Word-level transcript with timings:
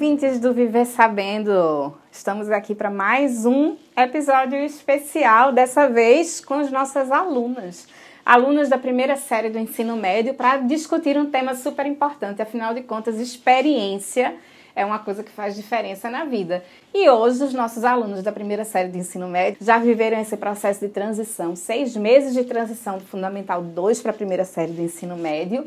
ouvintes 0.00 0.40
do 0.40 0.54
Viver 0.54 0.86
Sabendo! 0.86 1.94
Estamos 2.10 2.50
aqui 2.50 2.74
para 2.74 2.88
mais 2.88 3.44
um 3.44 3.76
episódio 3.94 4.58
especial, 4.58 5.52
dessa 5.52 5.90
vez 5.90 6.40
com 6.42 6.54
as 6.54 6.72
nossas 6.72 7.10
alunas, 7.10 7.86
alunas 8.24 8.70
da 8.70 8.78
primeira 8.78 9.14
série 9.16 9.50
do 9.50 9.58
ensino 9.58 9.96
médio, 9.96 10.32
para 10.32 10.56
discutir 10.56 11.18
um 11.18 11.30
tema 11.30 11.54
super 11.54 11.84
importante. 11.84 12.40
Afinal 12.40 12.72
de 12.72 12.80
contas, 12.80 13.20
experiência 13.20 14.36
é 14.74 14.86
uma 14.86 15.00
coisa 15.00 15.22
que 15.22 15.30
faz 15.30 15.54
diferença 15.54 16.08
na 16.08 16.24
vida. 16.24 16.64
E 16.94 17.06
hoje, 17.10 17.44
os 17.44 17.52
nossos 17.52 17.84
alunos 17.84 18.22
da 18.22 18.32
primeira 18.32 18.64
série 18.64 18.88
do 18.88 18.96
ensino 18.96 19.28
médio 19.28 19.58
já 19.60 19.76
viveram 19.76 20.18
esse 20.18 20.38
processo 20.38 20.80
de 20.80 20.88
transição 20.88 21.54
seis 21.54 21.94
meses 21.94 22.32
de 22.32 22.44
transição 22.44 22.96
do 22.96 23.04
Fundamental 23.04 23.60
2 23.60 24.00
para 24.00 24.12
a 24.12 24.14
primeira 24.14 24.46
série 24.46 24.72
do 24.72 24.80
ensino 24.80 25.14
médio. 25.14 25.66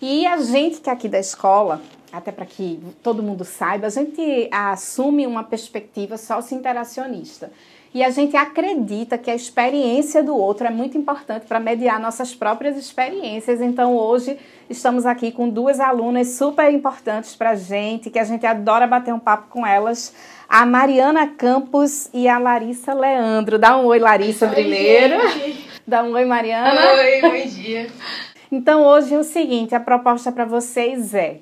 E 0.00 0.26
a 0.26 0.38
gente 0.38 0.80
que 0.80 0.88
é 0.88 0.92
aqui 0.92 1.08
da 1.08 1.18
escola, 1.18 1.80
até 2.14 2.30
para 2.30 2.46
que 2.46 2.80
todo 3.02 3.22
mundo 3.22 3.44
saiba, 3.44 3.86
a 3.86 3.90
gente 3.90 4.48
assume 4.50 5.26
uma 5.26 5.42
perspectiva 5.42 6.16
socio-interacionista. 6.16 7.50
E 7.94 8.02
a 8.02 8.10
gente 8.10 8.36
acredita 8.36 9.16
que 9.16 9.30
a 9.30 9.36
experiência 9.36 10.20
do 10.20 10.36
outro 10.36 10.66
é 10.66 10.70
muito 10.70 10.98
importante 10.98 11.46
para 11.46 11.60
mediar 11.60 12.00
nossas 12.00 12.34
próprias 12.34 12.76
experiências. 12.76 13.60
Então, 13.60 13.96
hoje, 13.96 14.36
estamos 14.68 15.06
aqui 15.06 15.30
com 15.30 15.48
duas 15.48 15.78
alunas 15.78 16.30
super 16.30 16.72
importantes 16.72 17.36
para 17.36 17.50
a 17.50 17.54
gente, 17.54 18.10
que 18.10 18.18
a 18.18 18.24
gente 18.24 18.44
adora 18.44 18.84
bater 18.84 19.14
um 19.14 19.18
papo 19.20 19.46
com 19.48 19.64
elas. 19.64 20.12
A 20.48 20.66
Mariana 20.66 21.28
Campos 21.28 22.08
e 22.12 22.26
a 22.26 22.36
Larissa 22.36 22.92
Leandro. 22.92 23.60
Dá 23.60 23.76
um 23.76 23.86
oi, 23.86 24.00
Larissa, 24.00 24.48
oi, 24.48 24.54
primeiro. 24.54 25.28
Gente. 25.28 25.68
Dá 25.86 26.02
um 26.02 26.14
oi, 26.14 26.24
Mariana. 26.24 26.80
Oi, 26.94 27.20
bom 27.20 27.46
dia. 27.46 27.86
Então, 28.50 28.84
hoje 28.84 29.14
é 29.14 29.18
o 29.18 29.22
seguinte: 29.22 29.72
a 29.72 29.78
proposta 29.78 30.32
para 30.32 30.44
vocês 30.44 31.14
é: 31.14 31.38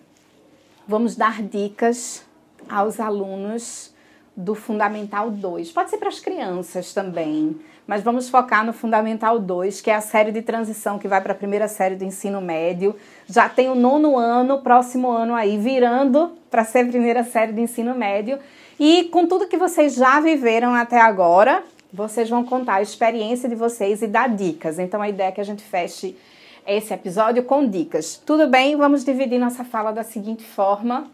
vamos 0.87 1.17
dar 1.17 1.43
dicas 1.43 2.25
aos 2.69 3.01
alunos 3.01 3.93
do 4.37 4.55
Fundamental 4.55 5.31
2. 5.31 5.71
Pode 5.73 5.91
ser 5.91 5.99
para 5.99 6.09
as 6.09 6.19
crianças 6.19 6.95
também, 6.95 7.59
mas 7.87 8.03
vamos 8.03 8.29
focar 8.29 8.65
no 8.65 8.73
Fundamental 8.73 9.39
2, 9.39 9.81
que 9.81 9.91
é 9.91 9.95
a 9.95 10.01
série 10.01 10.33
de 10.33 10.43
transição 10.43 10.99
que 10.99 11.09
vai 11.09 11.21
para 11.21 11.33
a 11.33 11.37
primeira 11.37 11.69
série 11.69 11.97
do 11.97 12.05
ensino 12.05 12.41
médio. 12.41 12.97
Já 13.27 13.49
tem 13.49 13.69
o 13.69 13.75
nono 13.75 14.17
ano, 14.17 14.61
próximo 14.61 15.11
ano 15.11 15.35
aí, 15.35 15.59
virando 15.59 16.33
para 16.51 16.65
ser 16.65 16.81
a 16.81 16.89
primeira 16.89 17.25
série 17.25 17.53
do 17.53 17.61
ensino 17.61 17.95
médio. 17.95 18.39
E 18.81 19.05
com 19.05 19.27
tudo 19.27 19.49
que 19.49 19.57
vocês 19.57 19.95
já 19.95 20.21
viveram 20.21 20.75
até 20.75 21.01
agora, 21.01 21.63
vocês 21.93 22.31
vão 22.31 22.43
contar 22.43 22.77
a 22.77 22.83
experiência 22.83 23.49
de 23.49 23.55
vocês 23.55 24.01
e 24.01 24.07
dar 24.07 24.29
dicas. 24.29 24.79
Então 24.79 25.03
a 25.03 25.09
ideia 25.09 25.29
é 25.29 25.33
que 25.33 25.41
a 25.41 25.45
gente 25.45 25.63
feche 25.63 26.17
esse 26.67 26.93
episódio 26.95 27.43
com 27.45 27.69
dicas. 27.69 28.17
Tudo 28.17 28.47
bem? 28.47 28.77
Vamos 28.77 29.05
dividir 29.05 29.39
nossa 29.39 29.65
fala 29.65 29.93
da 29.93 30.03
seguinte 30.03 30.45
forma: 30.45 31.11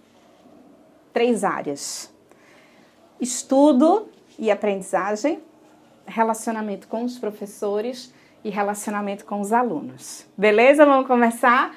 três 1.13 1.45
áreas 1.45 2.11
estudo 3.21 4.09
e 4.39 4.51
aprendizagem, 4.51 5.41
relacionamento 6.07 6.89
com 6.89 7.05
os 7.05 7.19
professores 7.19 8.13
e 8.45 8.51
relacionamento 8.51 9.25
com 9.25 9.41
os 9.41 9.53
alunos. 9.53 10.25
Beleza? 10.37 10.87
Vamos 10.87 11.07
começar? 11.07 11.75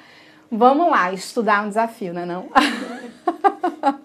Vamos 0.50 0.90
lá, 0.90 1.12
estudar 1.12 1.62
é 1.62 1.66
um 1.66 1.68
desafio, 1.68 2.12
né 2.12 2.24
não? 2.24 2.48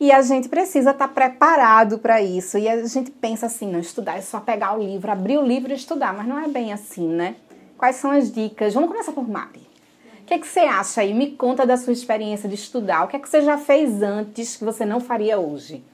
e 0.00 0.10
a 0.10 0.22
gente 0.22 0.48
precisa 0.48 0.90
estar 0.90 1.08
preparado 1.08 1.98
para 1.98 2.20
isso. 2.22 2.58
E 2.58 2.68
a 2.68 2.84
gente 2.86 3.10
pensa 3.10 3.46
assim, 3.46 3.70
não, 3.70 3.78
estudar 3.78 4.16
é 4.16 4.22
só 4.22 4.40
pegar 4.40 4.76
o 4.76 4.82
livro, 4.82 5.12
abrir 5.12 5.38
o 5.38 5.46
livro 5.46 5.72
e 5.72 5.76
estudar, 5.76 6.14
mas 6.14 6.26
não 6.26 6.38
é 6.38 6.48
bem 6.48 6.72
assim, 6.72 7.06
né? 7.06 7.36
Quais 7.78 7.96
são 7.96 8.10
as 8.10 8.32
dicas? 8.32 8.72
Vamos 8.72 8.88
começar 8.88 9.12
por 9.12 9.28
Mari. 9.28 9.66
O 10.22 10.24
que, 10.26 10.34
é 10.34 10.38
que 10.38 10.46
você 10.46 10.60
acha 10.60 11.02
aí? 11.02 11.12
Me 11.12 11.32
conta 11.32 11.66
da 11.66 11.76
sua 11.76 11.92
experiência 11.92 12.48
de 12.48 12.54
estudar. 12.54 13.04
O 13.04 13.08
que 13.08 13.16
é 13.16 13.18
que 13.18 13.28
você 13.28 13.42
já 13.42 13.58
fez 13.58 14.02
antes 14.02 14.56
que 14.56 14.64
você 14.64 14.84
não 14.84 14.98
faria 14.98 15.38
hoje? 15.38 15.84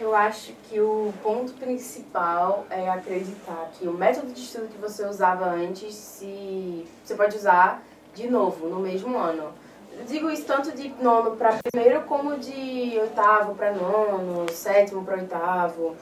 Eu 0.00 0.14
acho 0.14 0.52
que 0.68 0.80
o 0.80 1.12
ponto 1.22 1.52
principal 1.54 2.66
é 2.70 2.88
acreditar 2.88 3.70
que 3.78 3.86
o 3.86 3.92
método 3.92 4.32
de 4.32 4.40
estudo 4.40 4.68
que 4.68 4.78
você 4.78 5.04
usava 5.04 5.46
antes, 5.46 5.94
se 5.94 6.86
você 7.04 7.14
pode 7.14 7.36
usar 7.36 7.82
de 8.14 8.28
novo 8.28 8.68
no 8.68 8.80
mesmo 8.80 9.16
ano. 9.18 9.52
Digo 10.06 10.30
isso 10.30 10.44
tanto 10.44 10.72
de 10.72 10.88
nono 11.02 11.36
para 11.36 11.58
primeiro 11.70 12.02
como 12.02 12.38
de 12.38 12.98
oitavo 13.00 13.54
para 13.54 13.72
nono, 13.72 14.50
sétimo 14.52 15.04
para 15.04 15.16
oitavo. 15.16 15.96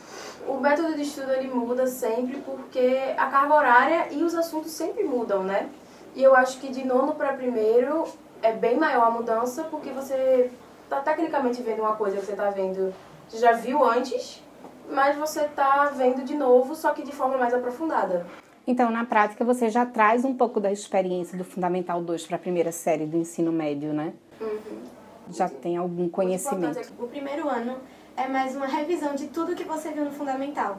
O 0.46 0.58
método 0.58 0.94
de 0.94 1.02
estudo 1.02 1.32
ele 1.32 1.48
muda 1.48 1.86
sempre 1.86 2.36
porque 2.38 3.14
a 3.16 3.26
carga 3.26 3.54
horária 3.54 4.08
e 4.10 4.22
os 4.22 4.34
assuntos 4.34 4.70
sempre 4.72 5.04
mudam, 5.04 5.42
né? 5.42 5.68
E 6.14 6.22
eu 6.22 6.34
acho 6.34 6.58
que 6.58 6.68
de 6.68 6.84
nono 6.84 7.14
para 7.14 7.32
primeiro 7.32 8.04
é 8.42 8.52
bem 8.52 8.76
maior 8.76 9.06
a 9.06 9.10
mudança 9.10 9.64
porque 9.64 9.90
você 9.90 10.50
está 10.84 11.00
tecnicamente 11.00 11.62
vendo 11.62 11.80
uma 11.80 11.96
coisa 11.96 12.16
que 12.16 12.26
você 12.26 12.32
está 12.32 12.50
vendo 12.50 12.94
você 13.28 13.38
já 13.38 13.52
viu 13.52 13.84
antes, 13.84 14.40
mas 14.88 15.16
você 15.16 15.42
está 15.42 15.86
vendo 15.86 16.24
de 16.24 16.34
novo, 16.34 16.76
só 16.76 16.92
que 16.92 17.02
de 17.02 17.10
forma 17.10 17.36
mais 17.36 17.52
aprofundada. 17.52 18.24
Então, 18.66 18.90
na 18.90 19.04
prática, 19.04 19.44
você 19.44 19.68
já 19.68 19.86
traz 19.86 20.24
um 20.24 20.34
pouco 20.34 20.58
da 20.58 20.72
experiência 20.72 21.38
do 21.38 21.44
Fundamental 21.44 22.02
2 22.02 22.26
para 22.26 22.36
a 22.36 22.38
primeira 22.38 22.72
série 22.72 23.06
do 23.06 23.16
ensino 23.16 23.52
médio, 23.52 23.92
né? 23.92 24.12
Uhum. 24.40 24.82
Já 25.30 25.48
tem 25.48 25.76
algum 25.76 26.08
conhecimento. 26.08 26.80
O, 26.98 27.04
o 27.04 27.08
primeiro 27.08 27.48
ano 27.48 27.76
é 28.16 28.26
mais 28.26 28.56
uma 28.56 28.66
revisão 28.66 29.14
de 29.14 29.28
tudo 29.28 29.54
que 29.54 29.62
você 29.62 29.92
viu 29.92 30.04
no 30.04 30.10
Fundamental. 30.10 30.78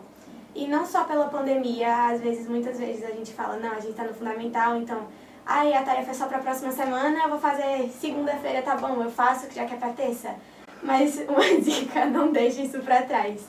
E 0.53 0.67
não 0.67 0.85
só 0.85 1.05
pela 1.05 1.29
pandemia, 1.29 2.09
às 2.09 2.19
vezes, 2.19 2.49
muitas 2.49 2.77
vezes 2.77 3.05
a 3.05 3.11
gente 3.11 3.31
fala, 3.31 3.57
não, 3.57 3.71
a 3.71 3.79
gente 3.79 3.91
está 3.91 4.03
no 4.03 4.13
Fundamental, 4.13 4.75
então, 4.75 5.07
aí 5.45 5.73
a 5.73 5.83
tarefa 5.83 6.11
é 6.11 6.13
só 6.13 6.25
para 6.25 6.37
a 6.37 6.41
próxima 6.41 6.71
semana, 6.71 7.19
eu 7.23 7.29
vou 7.29 7.39
fazer 7.39 7.89
segunda-feira, 8.01 8.61
tá 8.61 8.75
bom, 8.75 9.01
eu 9.01 9.09
faço, 9.09 9.47
já 9.53 9.65
que 9.65 9.73
é 9.73 9.77
para 9.77 9.93
terça. 9.93 10.35
Mas 10.83 11.23
uma 11.29 11.61
dica, 11.61 12.05
não 12.05 12.33
deixe 12.33 12.63
isso 12.63 12.79
pra 12.79 13.03
trás. 13.03 13.47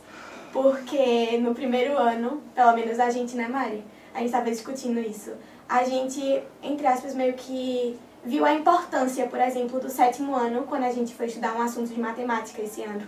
Porque 0.52 1.38
no 1.38 1.54
primeiro 1.54 1.96
ano, 1.98 2.40
pelo 2.54 2.72
menos 2.74 3.00
a 3.00 3.10
gente, 3.10 3.34
né, 3.34 3.48
Mari? 3.48 3.82
A 4.18 4.20
gente 4.20 4.30
estava 4.30 4.50
discutindo 4.50 4.98
isso. 4.98 5.30
A 5.68 5.84
gente, 5.84 6.42
entre 6.60 6.84
aspas, 6.88 7.14
meio 7.14 7.34
que 7.34 7.96
viu 8.24 8.44
a 8.44 8.52
importância, 8.52 9.28
por 9.28 9.40
exemplo, 9.40 9.78
do 9.78 9.88
sétimo 9.88 10.34
ano, 10.34 10.64
quando 10.64 10.82
a 10.82 10.90
gente 10.90 11.14
foi 11.14 11.26
estudar 11.26 11.54
um 11.54 11.62
assunto 11.62 11.94
de 11.94 12.00
matemática 12.00 12.60
esse 12.60 12.82
ano. 12.82 13.06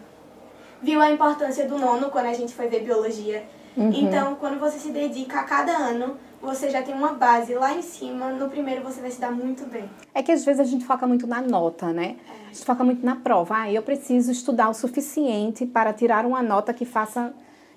Viu 0.81 1.01
a 1.01 1.11
importância 1.11 1.67
do 1.67 1.77
nono, 1.77 2.11
quando 2.11 2.27
a 2.27 2.33
gente 2.33 2.55
foi 2.55 2.69
ver 2.69 2.85
biologia. 2.85 3.45
Uhum. 3.77 3.91
Então, 3.93 4.37
quando 4.37 4.61
você 4.61 4.79
se 4.79 4.93
dedica 4.93 5.41
a 5.41 5.43
cada 5.43 5.73
ano, 5.73 6.17
você 6.41 6.71
já 6.71 6.81
tem 6.81 6.95
uma 6.95 7.13
base 7.13 7.55
lá 7.55 7.75
em 7.75 7.83
cima, 7.83 8.31
no 8.31 8.49
primeiro 8.49 8.85
você 8.85 9.01
vai 9.01 9.11
se 9.11 9.21
dar 9.21 9.33
muito 9.33 9.67
bem. 9.67 9.91
É 10.15 10.23
que 10.23 10.31
às 10.31 10.45
vezes 10.45 10.61
a 10.61 10.65
gente 10.65 10.85
foca 10.85 11.09
muito 11.09 11.27
na 11.27 11.43
nota, 11.43 11.93
né? 11.93 12.17
É. 12.29 12.51
A 12.51 12.53
gente 12.53 12.65
foca 12.65 12.85
muito 12.85 13.05
na 13.05 13.17
prova. 13.17 13.63
Ah, 13.63 13.73
eu 13.73 13.83
preciso 13.83 14.31
estudar 14.31 14.69
o 14.69 14.75
suficiente 14.75 15.67
para 15.67 15.93
tirar 15.93 16.25
uma 16.25 16.41
nota 16.41 16.73
que 16.73 16.85
faça 16.85 17.35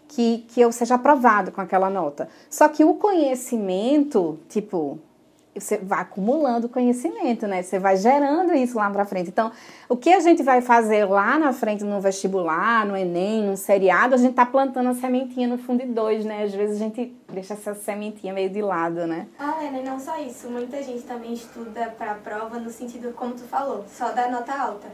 que, 0.07 0.45
que 0.49 0.61
eu 0.61 0.71
seja 0.71 0.95
aprovado 0.95 1.51
com 1.51 1.61
aquela 1.61 1.89
nota. 1.89 2.29
Só 2.49 2.67
que 2.67 2.83
o 2.83 2.93
conhecimento, 2.95 4.39
tipo, 4.49 4.99
você 5.59 5.77
vai 5.77 6.01
acumulando 6.01 6.67
conhecimento, 6.67 7.47
né? 7.47 7.61
Você 7.61 7.77
vai 7.77 7.95
gerando 7.95 8.53
isso 8.53 8.75
lá 8.77 8.89
para 8.89 9.05
frente. 9.05 9.29
Então, 9.29 9.51
o 9.87 9.95
que 9.95 10.11
a 10.11 10.19
gente 10.19 10.41
vai 10.41 10.61
fazer 10.61 11.05
lá 11.05 11.37
na 11.37 11.53
frente 11.53 11.83
no 11.83 11.99
vestibular, 12.01 12.85
no 12.85 12.95
Enem, 12.95 13.43
no 13.43 13.55
seriado, 13.55 14.15
a 14.15 14.17
gente 14.17 14.33
tá 14.33 14.45
plantando 14.45 14.89
a 14.89 14.93
sementinha 14.93 15.47
no 15.47 15.57
fundo 15.57 15.85
de 15.85 15.91
dois, 15.91 16.25
né? 16.25 16.43
Às 16.43 16.53
vezes 16.53 16.77
a 16.77 16.79
gente 16.79 17.15
deixa 17.31 17.53
essa 17.53 17.75
sementinha 17.75 18.33
meio 18.33 18.49
de 18.49 18.61
lado, 18.61 19.05
né? 19.05 19.27
Ah, 19.37 19.57
Lena, 19.59 19.79
e 19.79 19.83
não 19.83 19.99
só 19.99 20.17
isso. 20.19 20.49
Muita 20.49 20.81
gente 20.81 21.03
também 21.03 21.33
estuda 21.33 21.93
para 21.97 22.11
a 22.11 22.15
prova 22.15 22.59
no 22.59 22.69
sentido, 22.69 23.13
como 23.13 23.33
tu 23.33 23.43
falou, 23.43 23.85
só 23.87 24.11
da 24.11 24.29
nota 24.29 24.53
alta. 24.53 24.87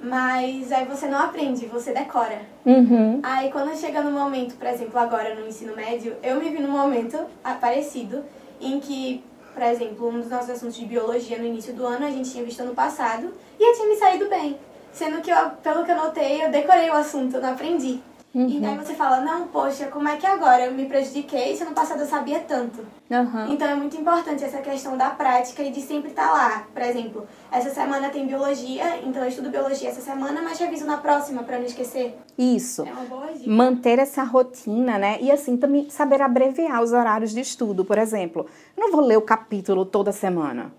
Mas 0.00 0.70
aí 0.70 0.84
você 0.84 1.06
não 1.08 1.18
aprende, 1.18 1.66
você 1.66 1.92
decora. 1.92 2.42
Uhum. 2.64 3.20
Aí 3.22 3.50
quando 3.50 3.76
chega 3.76 4.00
no 4.00 4.12
momento, 4.12 4.54
por 4.56 4.66
exemplo, 4.66 4.98
agora 4.98 5.34
no 5.34 5.46
ensino 5.46 5.74
médio, 5.74 6.16
eu 6.22 6.36
me 6.40 6.50
vi 6.50 6.60
num 6.60 6.70
momento 6.70 7.18
parecido 7.60 8.24
em 8.60 8.78
que 8.78 9.24
por 9.58 9.66
exemplo, 9.66 10.08
um 10.08 10.20
dos 10.20 10.30
nossos 10.30 10.50
assuntos 10.50 10.76
de 10.76 10.86
biologia 10.86 11.36
no 11.36 11.44
início 11.44 11.74
do 11.74 11.84
ano 11.84 12.06
a 12.06 12.10
gente 12.12 12.30
tinha 12.30 12.44
visto 12.44 12.60
ano 12.60 12.76
passado 12.76 13.34
e 13.58 13.68
eu 13.68 13.74
tinha 13.74 13.88
me 13.88 13.96
saído 13.96 14.28
bem. 14.28 14.56
Sendo 14.92 15.20
que, 15.20 15.32
eu, 15.32 15.50
pelo 15.62 15.84
que 15.84 15.90
eu 15.90 15.96
notei, 15.96 16.44
eu 16.44 16.50
decorei 16.50 16.88
o 16.88 16.94
assunto, 16.94 17.34
eu 17.34 17.42
não 17.42 17.50
aprendi. 17.50 18.00
Uhum. 18.34 18.48
E 18.48 18.60
daí 18.60 18.76
você 18.76 18.94
fala, 18.94 19.20
não, 19.20 19.48
poxa, 19.48 19.86
como 19.86 20.06
é 20.06 20.16
que 20.16 20.26
agora 20.26 20.66
eu 20.66 20.72
me 20.72 20.84
prejudiquei 20.86 21.56
se 21.56 21.62
ano 21.62 21.72
passado 21.72 22.00
eu 22.00 22.06
sabia 22.06 22.40
tanto? 22.40 22.80
Uhum. 23.10 23.52
Então 23.52 23.66
é 23.66 23.74
muito 23.74 23.96
importante 23.96 24.44
essa 24.44 24.58
questão 24.58 24.98
da 24.98 25.10
prática 25.10 25.62
e 25.62 25.70
de 25.70 25.80
sempre 25.80 26.10
estar 26.10 26.28
tá 26.28 26.32
lá. 26.32 26.66
Por 26.72 26.82
exemplo, 26.82 27.26
essa 27.50 27.70
semana 27.70 28.10
tem 28.10 28.26
biologia, 28.26 28.98
então 29.02 29.22
eu 29.22 29.28
estudo 29.28 29.48
biologia 29.50 29.88
essa 29.88 30.02
semana, 30.02 30.42
mas 30.42 30.58
reviso 30.58 30.84
na 30.84 30.98
próxima 30.98 31.42
para 31.42 31.58
não 31.58 31.64
esquecer. 31.64 32.18
Isso. 32.36 32.82
É 32.82 32.92
uma 32.92 33.04
boa 33.04 33.32
dica. 33.32 33.50
Manter 33.50 33.98
essa 33.98 34.22
rotina, 34.22 34.98
né? 34.98 35.18
E 35.20 35.30
assim 35.30 35.56
também 35.56 35.88
saber 35.88 36.20
abreviar 36.20 36.82
os 36.82 36.92
horários 36.92 37.32
de 37.32 37.40
estudo. 37.40 37.84
Por 37.84 37.96
exemplo, 37.96 38.46
eu 38.76 38.84
não 38.84 38.92
vou 38.92 39.00
ler 39.00 39.16
o 39.16 39.22
capítulo 39.22 39.86
toda 39.86 40.12
semana 40.12 40.70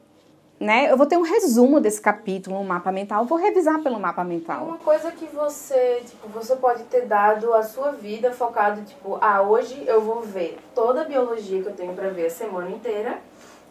né? 0.60 0.92
Eu 0.92 0.98
vou 0.98 1.06
ter 1.06 1.18
um 1.18 1.22
resumo 1.22 1.80
desse 1.80 2.02
capítulo, 2.02 2.60
um 2.60 2.64
mapa 2.64 2.92
mental, 2.92 3.26
vou 3.26 3.38
revisar 3.38 3.82
pelo 3.82 4.00
mapa 4.00 4.24
mental. 4.24 4.66
Uma 4.66 4.78
coisa 4.78 5.12
que 5.12 5.26
você, 5.28 6.02
tipo, 6.06 6.28
você 6.30 6.56
pode 6.56 6.84
ter 6.84 7.06
dado 7.06 7.54
a 7.54 7.64
sua 7.64 7.92
vida 7.92 8.32
focado, 8.32 8.82
tipo, 8.82 9.18
ah, 9.22 9.42
hoje 9.42 9.84
eu 9.88 10.02
vou 10.02 10.22
ver 10.22 10.58
toda 10.76 11.02
a 11.02 11.06
biologia 11.06 11.62
que 11.62 11.68
eu 11.70 11.74
tenho 11.74 11.94
para 11.94 12.10
ver 12.10 12.26
a 12.26 12.30
semana 12.30 12.70
inteira 12.70 13.20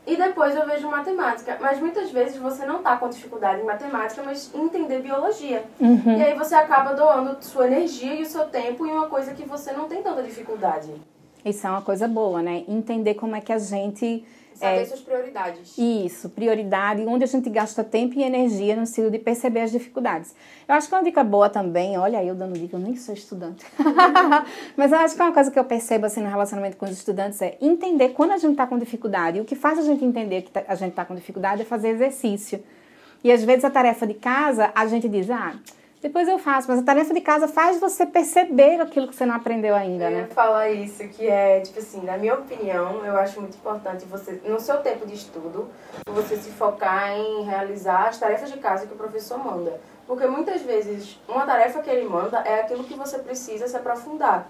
e 0.08 0.16
depois 0.16 0.56
eu 0.56 0.66
vejo 0.66 0.88
matemática. 0.88 1.58
Mas 1.60 1.78
muitas 1.78 2.10
vezes 2.10 2.38
você 2.38 2.64
não 2.64 2.82
tá 2.82 2.96
com 2.96 3.10
dificuldade 3.10 3.60
em 3.60 3.64
matemática, 3.64 4.22
mas 4.24 4.50
entender 4.54 5.02
biologia. 5.02 5.64
Uhum. 5.78 6.16
E 6.16 6.22
aí 6.22 6.34
você 6.34 6.54
acaba 6.54 6.94
doando 6.94 7.36
sua 7.42 7.66
energia 7.66 8.14
e 8.14 8.22
o 8.22 8.26
seu 8.26 8.46
tempo 8.46 8.86
em 8.86 8.90
uma 8.90 9.06
coisa 9.06 9.34
que 9.34 9.46
você 9.46 9.70
não 9.72 9.86
tem 9.86 10.02
tanta 10.02 10.22
dificuldade. 10.22 10.90
Isso 11.44 11.66
é 11.66 11.70
uma 11.70 11.82
coisa 11.82 12.08
boa, 12.08 12.42
né? 12.42 12.64
Entender 12.66 13.14
como 13.14 13.36
é 13.36 13.40
que 13.42 13.52
a 13.52 13.58
gente. 13.58 14.24
Saber 14.58 14.80
é, 14.80 14.84
suas 14.84 15.00
prioridades. 15.00 15.78
Isso, 15.78 16.28
prioridade, 16.30 17.02
onde 17.06 17.22
a 17.22 17.26
gente 17.28 17.48
gasta 17.48 17.84
tempo 17.84 18.18
e 18.18 18.24
energia 18.24 18.74
no 18.74 18.84
sentido 18.86 19.10
de 19.12 19.18
perceber 19.18 19.60
as 19.60 19.70
dificuldades. 19.70 20.34
Eu 20.66 20.74
acho 20.74 20.88
que 20.88 20.94
uma 20.94 21.02
dica 21.04 21.22
boa 21.22 21.48
também, 21.48 21.96
olha 21.96 22.18
aí 22.18 22.26
eu 22.26 22.34
dando 22.34 22.58
dica, 22.58 22.74
eu 22.74 22.80
nem 22.80 22.96
sou 22.96 23.14
estudante. 23.14 23.64
Mas 24.76 24.90
eu 24.90 24.98
acho 24.98 25.14
que 25.14 25.22
uma 25.22 25.32
coisa 25.32 25.50
que 25.50 25.58
eu 25.58 25.64
percebo 25.64 26.06
assim 26.06 26.20
no 26.20 26.28
relacionamento 26.28 26.76
com 26.76 26.86
os 26.86 26.90
estudantes 26.90 27.40
é 27.40 27.56
entender 27.60 28.08
quando 28.10 28.32
a 28.32 28.36
gente 28.36 28.52
está 28.52 28.66
com 28.66 28.76
dificuldade. 28.78 29.38
E 29.38 29.40
o 29.40 29.44
que 29.44 29.54
faz 29.54 29.78
a 29.78 29.82
gente 29.82 30.04
entender 30.04 30.42
que 30.42 30.50
tá- 30.50 30.64
a 30.66 30.74
gente 30.74 30.90
está 30.90 31.04
com 31.04 31.14
dificuldade 31.14 31.62
é 31.62 31.64
fazer 31.64 31.90
exercício. 31.90 32.60
E 33.22 33.30
às 33.30 33.44
vezes 33.44 33.64
a 33.64 33.70
tarefa 33.70 34.06
de 34.06 34.14
casa, 34.14 34.72
a 34.74 34.86
gente 34.86 35.08
diz, 35.08 35.30
ah, 35.30 35.54
depois 36.00 36.28
eu 36.28 36.38
faço, 36.38 36.68
mas 36.68 36.78
a 36.78 36.82
tarefa 36.82 37.12
de 37.12 37.20
casa 37.20 37.48
faz 37.48 37.80
você 37.80 38.06
perceber 38.06 38.80
aquilo 38.80 39.08
que 39.08 39.14
você 39.16 39.26
não 39.26 39.34
aprendeu 39.34 39.74
ainda, 39.74 40.04
Eu 40.04 40.10
né? 40.10 40.18
ia 40.20 40.26
falar 40.28 40.70
isso, 40.70 41.06
que 41.08 41.26
é, 41.26 41.60
tipo 41.60 41.78
assim, 41.78 42.02
na 42.02 42.16
minha 42.16 42.34
opinião, 42.34 43.04
eu 43.04 43.16
acho 43.16 43.40
muito 43.40 43.56
importante 43.56 44.04
você, 44.04 44.40
no 44.44 44.60
seu 44.60 44.78
tempo 44.78 45.06
de 45.06 45.14
estudo, 45.14 45.68
você 46.08 46.36
se 46.36 46.50
focar 46.50 47.10
em 47.12 47.42
realizar 47.44 48.08
as 48.08 48.18
tarefas 48.18 48.50
de 48.50 48.58
casa 48.58 48.86
que 48.86 48.94
o 48.94 48.96
professor 48.96 49.38
manda. 49.44 49.80
Porque 50.06 50.26
muitas 50.26 50.62
vezes, 50.62 51.20
uma 51.28 51.44
tarefa 51.44 51.80
que 51.82 51.90
ele 51.90 52.08
manda 52.08 52.38
é 52.38 52.60
aquilo 52.60 52.84
que 52.84 52.94
você 52.94 53.18
precisa 53.18 53.66
se 53.68 53.76
aprofundar. 53.76 54.48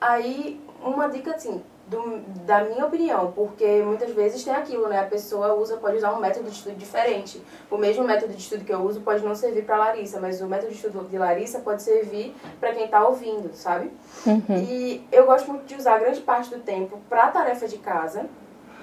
Aí, 0.00 0.60
uma 0.82 1.08
dica, 1.08 1.34
assim, 1.34 1.62
do, 1.86 2.18
da 2.44 2.64
minha 2.64 2.84
opinião, 2.84 3.32
porque 3.32 3.82
muitas 3.82 4.10
vezes 4.10 4.42
tem 4.42 4.52
aquilo, 4.52 4.88
né? 4.88 4.98
A 4.98 5.06
pessoa 5.06 5.54
usa, 5.54 5.76
pode 5.76 5.96
usar 5.96 6.12
um 6.12 6.20
método 6.20 6.50
de 6.50 6.56
estudo 6.56 6.76
diferente. 6.76 7.40
O 7.70 7.76
mesmo 7.76 8.04
método 8.04 8.32
de 8.32 8.40
estudo 8.40 8.64
que 8.64 8.72
eu 8.72 8.80
uso 8.80 9.00
pode 9.00 9.24
não 9.24 9.34
servir 9.34 9.64
para 9.64 9.76
Larissa, 9.76 10.20
mas 10.20 10.40
o 10.40 10.46
método 10.46 10.70
de 10.70 10.76
estudo 10.76 11.08
de 11.08 11.16
Larissa 11.16 11.60
pode 11.60 11.82
servir 11.82 12.34
para 12.58 12.72
quem 12.72 12.86
está 12.86 13.06
ouvindo, 13.06 13.50
sabe? 13.54 13.90
Uhum. 14.26 14.56
E 14.68 15.06
eu 15.12 15.26
gosto 15.26 15.48
muito 15.48 15.64
de 15.64 15.76
usar 15.76 15.98
grande 15.98 16.20
parte 16.20 16.50
do 16.50 16.60
tempo 16.60 16.98
para 17.08 17.28
tarefa 17.28 17.68
de 17.68 17.78
casa. 17.78 18.26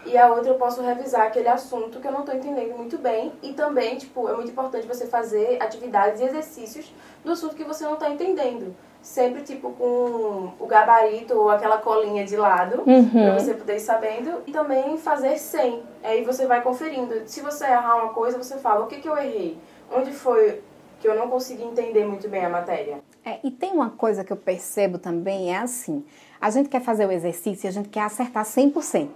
E 0.05 0.17
a 0.17 0.33
outra 0.33 0.51
eu 0.51 0.55
posso 0.55 0.81
revisar 0.81 1.27
aquele 1.27 1.47
assunto 1.47 2.00
que 2.00 2.07
eu 2.07 2.11
não 2.11 2.21
estou 2.21 2.35
entendendo 2.35 2.75
muito 2.77 2.97
bem. 2.97 3.31
E 3.41 3.53
também, 3.53 3.97
tipo, 3.97 4.27
é 4.27 4.33
muito 4.33 4.51
importante 4.51 4.85
você 4.85 5.07
fazer 5.07 5.61
atividades 5.61 6.19
e 6.19 6.25
exercícios 6.25 6.94
do 7.23 7.31
assunto 7.31 7.55
que 7.55 7.63
você 7.63 7.85
não 7.85 7.94
está 7.94 8.09
entendendo. 8.09 8.75
Sempre, 9.03 9.41
tipo, 9.41 9.69
com 9.71 10.53
o 10.57 10.65
gabarito 10.65 11.33
ou 11.35 11.50
aquela 11.50 11.77
colinha 11.77 12.23
de 12.25 12.38
lado, 12.38 12.83
Uhum. 12.88 13.09
para 13.11 13.38
você 13.38 13.53
poder 13.53 13.75
ir 13.75 13.81
sabendo. 13.81 14.41
E 14.47 14.51
também 14.53 14.97
fazer 14.97 15.38
sem. 15.38 15.83
Aí 16.01 16.23
você 16.23 16.47
vai 16.47 16.61
conferindo. 16.61 17.13
Se 17.25 17.41
você 17.41 17.65
errar 17.65 17.97
uma 17.97 18.13
coisa, 18.13 18.38
você 18.41 18.57
fala, 18.57 18.85
o 18.85 18.88
que, 18.88 19.01
que 19.01 19.07
eu 19.09 19.17
errei? 19.17 19.57
Onde 19.91 20.11
foi 20.13 20.61
que 21.01 21.07
eu 21.07 21.15
não 21.15 21.27
consegui 21.29 21.63
entender 21.63 22.05
muito 22.05 22.29
bem 22.29 22.45
a 22.45 22.50
matéria? 22.50 23.00
É, 23.25 23.39
e 23.44 23.51
tem 23.51 23.73
uma 23.73 23.89
coisa 23.89 24.23
que 24.23 24.31
eu 24.31 24.38
percebo 24.38 24.97
também, 24.97 25.53
é 25.53 25.57
assim, 25.59 26.03
a 26.39 26.50
gente 26.50 26.69
quer 26.69 26.81
fazer 26.81 27.05
o 27.05 27.11
exercício 27.11 27.67
e 27.67 27.69
a 27.69 27.71
gente 27.71 27.89
quer 27.89 28.01
acertar 28.03 28.45
100%. 28.45 29.09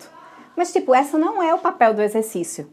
Mas, 0.56 0.74
tipo, 0.74 0.94
essa 0.94 1.18
não 1.18 1.42
é 1.42 1.54
o 1.54 1.60
papel 1.60 1.94
do 1.94 2.02
exercício. 2.02 2.70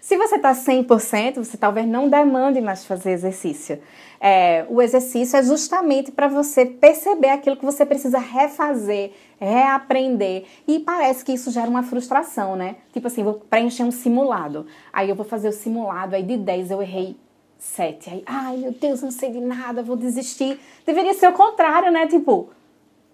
Se 0.00 0.16
você 0.16 0.36
está 0.36 0.52
100%, 0.52 1.36
você 1.36 1.56
talvez 1.56 1.86
não 1.86 2.08
demande 2.08 2.60
mais 2.60 2.84
fazer 2.84 3.12
exercício. 3.12 3.80
É, 4.20 4.66
o 4.68 4.82
exercício 4.82 5.36
é 5.36 5.42
justamente 5.42 6.10
para 6.10 6.28
você 6.28 6.66
perceber 6.66 7.30
aquilo 7.30 7.56
que 7.56 7.64
você 7.64 7.86
precisa 7.86 8.18
refazer, 8.18 9.12
reaprender. 9.38 10.44
E 10.66 10.80
parece 10.80 11.24
que 11.24 11.32
isso 11.32 11.50
gera 11.50 11.68
uma 11.68 11.82
frustração, 11.82 12.56
né? 12.56 12.76
Tipo 12.92 13.06
assim, 13.06 13.22
vou 13.22 13.34
preencher 13.34 13.84
um 13.84 13.90
simulado. 13.90 14.66
Aí 14.92 15.08
eu 15.08 15.14
vou 15.14 15.24
fazer 15.24 15.48
o 15.48 15.52
simulado, 15.52 16.16
aí 16.16 16.22
de 16.22 16.36
10 16.36 16.70
eu 16.70 16.82
errei 16.82 17.16
sete. 17.58 18.08
Aí, 18.08 18.22
ai 18.24 18.56
meu 18.56 18.72
Deus, 18.72 19.02
não 19.02 19.10
sei 19.10 19.30
de 19.30 19.40
nada, 19.40 19.82
vou 19.82 19.96
desistir. 19.96 20.60
Deveria 20.86 21.12
ser 21.14 21.28
o 21.28 21.32
contrário, 21.32 21.90
né? 21.90 22.06
Tipo, 22.06 22.50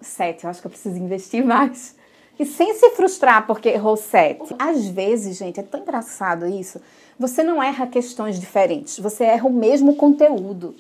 sete, 0.01 0.45
eu 0.45 0.51
acho 0.51 0.61
que 0.61 0.67
eu 0.67 0.71
preciso 0.71 0.97
investir 0.97 1.43
mais. 1.45 1.97
E 2.39 2.45
sem 2.45 2.75
se 2.75 2.91
frustrar 2.91 3.47
porque 3.47 3.69
errou 3.69 3.97
sete. 3.97 4.55
Às 4.59 4.87
vezes, 4.87 5.37
gente, 5.37 5.61
é 5.61 5.63
tão 5.63 5.81
engraçado 5.81 6.47
isso. 6.47 6.81
Você 7.19 7.43
não 7.45 7.63
erra 7.63 7.87
questões 7.87 8.41
diferentes, 8.41 8.99
você 8.99 9.25
erra 9.25 9.47
o 9.47 9.53
mesmo 9.53 9.95
conteúdo. 9.95 10.75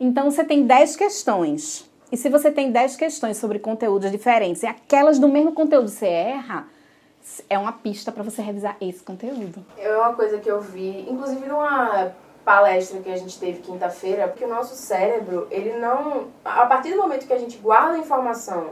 Então 0.00 0.30
você 0.30 0.42
tem 0.42 0.66
10 0.66 0.96
questões. 0.96 1.88
E 2.10 2.16
se 2.16 2.28
você 2.28 2.50
tem 2.50 2.72
10 2.72 2.96
questões 2.96 3.36
sobre 3.36 3.60
conteúdos 3.60 4.10
diferentes 4.10 4.62
e 4.64 4.66
aquelas 4.66 5.18
do 5.18 5.28
mesmo 5.28 5.52
conteúdo 5.52 5.88
você 5.88 6.06
erra, 6.06 6.66
é 7.48 7.56
uma 7.56 7.72
pista 7.72 8.10
para 8.10 8.24
você 8.24 8.42
revisar 8.42 8.76
esse 8.80 9.02
conteúdo. 9.02 9.64
É 9.78 9.96
uma 9.96 10.12
coisa 10.14 10.38
que 10.38 10.50
eu 10.50 10.60
vi, 10.60 11.06
inclusive 11.08 11.46
numa 11.46 12.12
palestra 12.44 13.00
que 13.00 13.10
a 13.10 13.16
gente 13.16 13.38
teve 13.38 13.60
quinta-feira, 13.60 14.26
porque 14.26 14.44
o 14.44 14.48
nosso 14.48 14.74
cérebro, 14.74 15.46
ele 15.50 15.78
não. 15.78 16.26
A 16.44 16.66
partir 16.66 16.90
do 16.90 16.96
momento 16.96 17.26
que 17.26 17.32
a 17.32 17.38
gente 17.38 17.56
guarda 17.58 17.94
a 17.94 17.98
informação, 17.98 18.70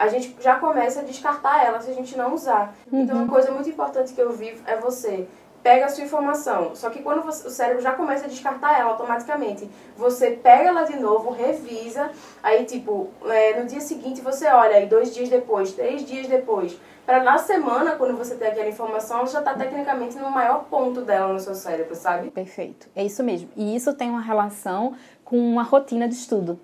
a 0.00 0.08
gente 0.08 0.34
já 0.40 0.58
começa 0.58 1.00
a 1.00 1.02
descartar 1.04 1.62
ela 1.64 1.78
se 1.80 1.90
a 1.90 1.94
gente 1.94 2.16
não 2.16 2.32
usar. 2.34 2.74
Então, 2.90 3.16
uma 3.18 3.28
coisa 3.28 3.50
muito 3.52 3.68
importante 3.68 4.14
que 4.14 4.20
eu 4.20 4.32
vi 4.32 4.58
é 4.66 4.76
você 4.76 5.28
pega 5.62 5.84
a 5.84 5.88
sua 5.90 6.04
informação, 6.04 6.74
só 6.74 6.88
que 6.88 7.02
quando 7.02 7.22
você- 7.22 7.46
o 7.46 7.50
cérebro 7.50 7.82
já 7.82 7.92
começa 7.92 8.24
a 8.24 8.28
descartar 8.28 8.80
ela 8.80 8.92
automaticamente, 8.92 9.70
você 9.94 10.30
pega 10.30 10.70
ela 10.70 10.84
de 10.84 10.96
novo, 10.98 11.30
revisa, 11.30 12.10
aí 12.42 12.64
tipo, 12.64 13.08
é, 13.26 13.60
no 13.60 13.66
dia 13.66 13.80
seguinte 13.82 14.22
você 14.22 14.46
olha, 14.46 14.76
aí 14.76 14.86
dois 14.86 15.12
dias 15.14 15.28
depois, 15.28 15.72
três 15.72 16.02
dias 16.06 16.26
depois, 16.26 16.80
para 17.04 17.22
na 17.22 17.36
semana, 17.36 17.90
quando 17.96 18.16
você 18.16 18.36
tem 18.36 18.48
aquela 18.48 18.68
informação, 18.70 19.18
ela 19.18 19.26
já 19.26 19.40
está 19.40 19.52
tecnicamente 19.52 20.16
no 20.16 20.30
maior 20.30 20.64
ponto 20.70 21.02
dela 21.02 21.30
no 21.30 21.40
seu 21.40 21.54
cérebro, 21.54 21.94
sabe? 21.94 22.30
Perfeito. 22.30 22.88
É 22.96 23.04
isso 23.04 23.22
mesmo. 23.22 23.50
E 23.54 23.76
isso 23.76 23.92
tem 23.92 24.08
uma 24.08 24.22
relação 24.22 24.94
com 25.24 25.36
uma 25.36 25.62
rotina 25.62 26.08
de 26.08 26.14
estudo. 26.14 26.58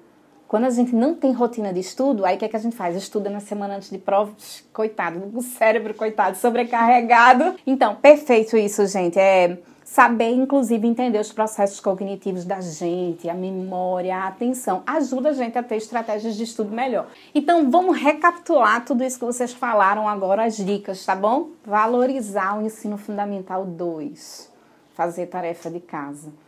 Quando 0.48 0.64
a 0.64 0.70
gente 0.70 0.94
não 0.94 1.14
tem 1.14 1.32
rotina 1.32 1.72
de 1.72 1.80
estudo, 1.80 2.24
aí 2.24 2.36
o 2.36 2.38
que, 2.38 2.44
é 2.44 2.48
que 2.48 2.56
a 2.56 2.60
gente 2.60 2.76
faz? 2.76 2.94
Estuda 2.94 3.28
na 3.28 3.40
semana 3.40 3.76
antes 3.76 3.90
de 3.90 3.98
prova, 3.98 4.32
coitado, 4.72 5.20
o 5.34 5.42
cérebro, 5.42 5.92
coitado, 5.92 6.36
sobrecarregado. 6.36 7.56
Então, 7.66 7.96
perfeito 7.96 8.56
isso, 8.56 8.86
gente. 8.86 9.18
É 9.18 9.58
saber, 9.84 10.30
inclusive, 10.30 10.86
entender 10.86 11.18
os 11.18 11.32
processos 11.32 11.80
cognitivos 11.80 12.44
da 12.44 12.60
gente, 12.60 13.28
a 13.28 13.34
memória, 13.34 14.16
a 14.16 14.28
atenção, 14.28 14.82
ajuda 14.86 15.30
a 15.30 15.32
gente 15.32 15.56
a 15.56 15.62
ter 15.62 15.76
estratégias 15.76 16.36
de 16.36 16.44
estudo 16.44 16.70
melhor. 16.70 17.08
Então, 17.34 17.68
vamos 17.70 17.96
recapitular 17.96 18.84
tudo 18.84 19.02
isso 19.02 19.18
que 19.18 19.24
vocês 19.24 19.52
falaram 19.52 20.08
agora, 20.08 20.44
as 20.44 20.56
dicas, 20.56 21.04
tá 21.04 21.14
bom? 21.14 21.50
Valorizar 21.64 22.58
o 22.58 22.62
ensino 22.66 22.98
fundamental 22.98 23.64
2, 23.64 24.52
fazer 24.94 25.26
tarefa 25.26 25.70
de 25.70 25.80
casa 25.80 26.45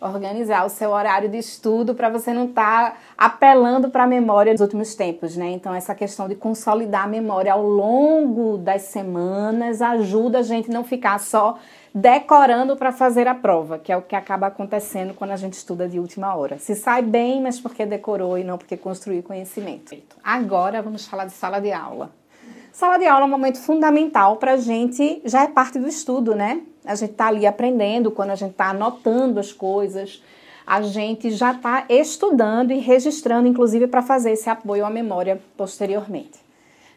organizar 0.00 0.64
o 0.64 0.70
seu 0.70 0.90
horário 0.90 1.28
de 1.28 1.38
estudo 1.38 1.94
para 1.94 2.08
você 2.08 2.32
não 2.32 2.46
estar 2.46 2.98
apelando 3.18 3.90
para 3.90 4.04
a 4.04 4.06
memória 4.06 4.52
dos 4.52 4.62
últimos 4.62 4.94
tempos, 4.94 5.36
né? 5.36 5.50
Então 5.50 5.74
essa 5.74 5.94
questão 5.94 6.26
de 6.26 6.34
consolidar 6.34 7.04
a 7.04 7.08
memória 7.08 7.52
ao 7.52 7.62
longo 7.62 8.56
das 8.56 8.82
semanas 8.82 9.82
ajuda 9.82 10.38
a 10.38 10.42
gente 10.42 10.70
não 10.70 10.82
ficar 10.82 11.20
só 11.20 11.58
decorando 11.94 12.76
para 12.76 12.92
fazer 12.92 13.26
a 13.28 13.34
prova, 13.34 13.78
que 13.78 13.92
é 13.92 13.96
o 13.96 14.02
que 14.02 14.14
acaba 14.16 14.46
acontecendo 14.46 15.12
quando 15.12 15.32
a 15.32 15.36
gente 15.36 15.54
estuda 15.54 15.88
de 15.88 15.98
última 15.98 16.34
hora. 16.34 16.58
Se 16.58 16.74
sai 16.74 17.02
bem, 17.02 17.42
mas 17.42 17.60
porque 17.60 17.84
decorou 17.84 18.38
e 18.38 18.44
não 18.44 18.56
porque 18.56 18.76
construiu 18.76 19.22
conhecimento. 19.22 19.96
Agora 20.22 20.80
vamos 20.80 21.06
falar 21.06 21.26
de 21.26 21.32
sala 21.32 21.60
de 21.60 21.72
aula. 21.72 22.10
Sala 22.72 22.96
de 22.98 23.06
aula 23.06 23.24
é 23.24 23.26
um 23.26 23.30
momento 23.30 23.58
fundamental 23.58 24.36
para 24.36 24.52
a 24.52 24.56
gente, 24.56 25.20
já 25.24 25.42
é 25.42 25.48
parte 25.48 25.78
do 25.78 25.88
estudo, 25.88 26.34
né? 26.34 26.62
A 26.84 26.94
gente 26.94 27.12
está 27.12 27.28
ali 27.28 27.46
aprendendo, 27.46 28.10
quando 28.10 28.30
a 28.30 28.34
gente 28.34 28.52
está 28.52 28.70
anotando 28.70 29.38
as 29.38 29.52
coisas, 29.52 30.22
a 30.66 30.82
gente 30.82 31.30
já 31.30 31.52
está 31.52 31.84
estudando 31.88 32.70
e 32.70 32.78
registrando, 32.78 33.48
inclusive, 33.48 33.86
para 33.86 34.02
fazer 34.02 34.32
esse 34.32 34.48
apoio 34.48 34.86
à 34.86 34.90
memória 34.90 35.40
posteriormente. 35.56 36.38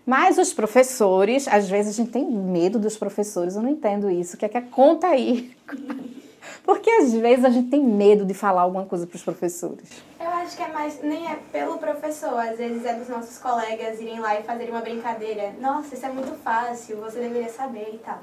Mas 0.05 0.37
os 0.37 0.53
professores, 0.53 1.47
às 1.47 1.69
vezes 1.69 1.93
a 1.93 2.03
gente 2.03 2.11
tem 2.11 2.25
medo 2.25 2.77
dos 2.77 2.97
professores, 2.97 3.55
eu 3.55 3.61
não 3.61 3.69
entendo 3.69 4.11
isso. 4.11 4.35
O 4.35 4.37
que 4.37 4.45
é 4.45 4.49
que 4.49 4.57
é? 4.57 4.61
Conta 4.61 5.07
aí. 5.07 5.55
Porque 6.63 6.89
às 6.89 7.13
vezes 7.13 7.45
a 7.45 7.49
gente 7.49 7.69
tem 7.69 7.83
medo 7.83 8.25
de 8.25 8.33
falar 8.33 8.61
alguma 8.61 8.85
coisa 8.85 9.07
para 9.07 9.15
os 9.15 9.23
professores. 9.23 10.03
Eu 10.19 10.29
acho 10.29 10.55
que 10.55 10.63
é 10.63 10.67
mais, 10.67 11.01
nem 11.01 11.25
é 11.25 11.35
pelo 11.51 11.77
professor, 11.77 12.37
às 12.37 12.57
vezes 12.57 12.85
é 12.85 12.93
dos 12.93 13.09
nossos 13.09 13.37
colegas 13.37 13.99
irem 13.99 14.19
lá 14.19 14.39
e 14.39 14.43
fazerem 14.43 14.71
uma 14.71 14.81
brincadeira. 14.81 15.53
Nossa, 15.59 15.95
isso 15.95 16.05
é 16.05 16.09
muito 16.09 16.33
fácil, 16.43 16.97
você 16.97 17.19
deveria 17.19 17.49
saber 17.49 17.91
e 17.93 17.97
tal. 17.97 18.19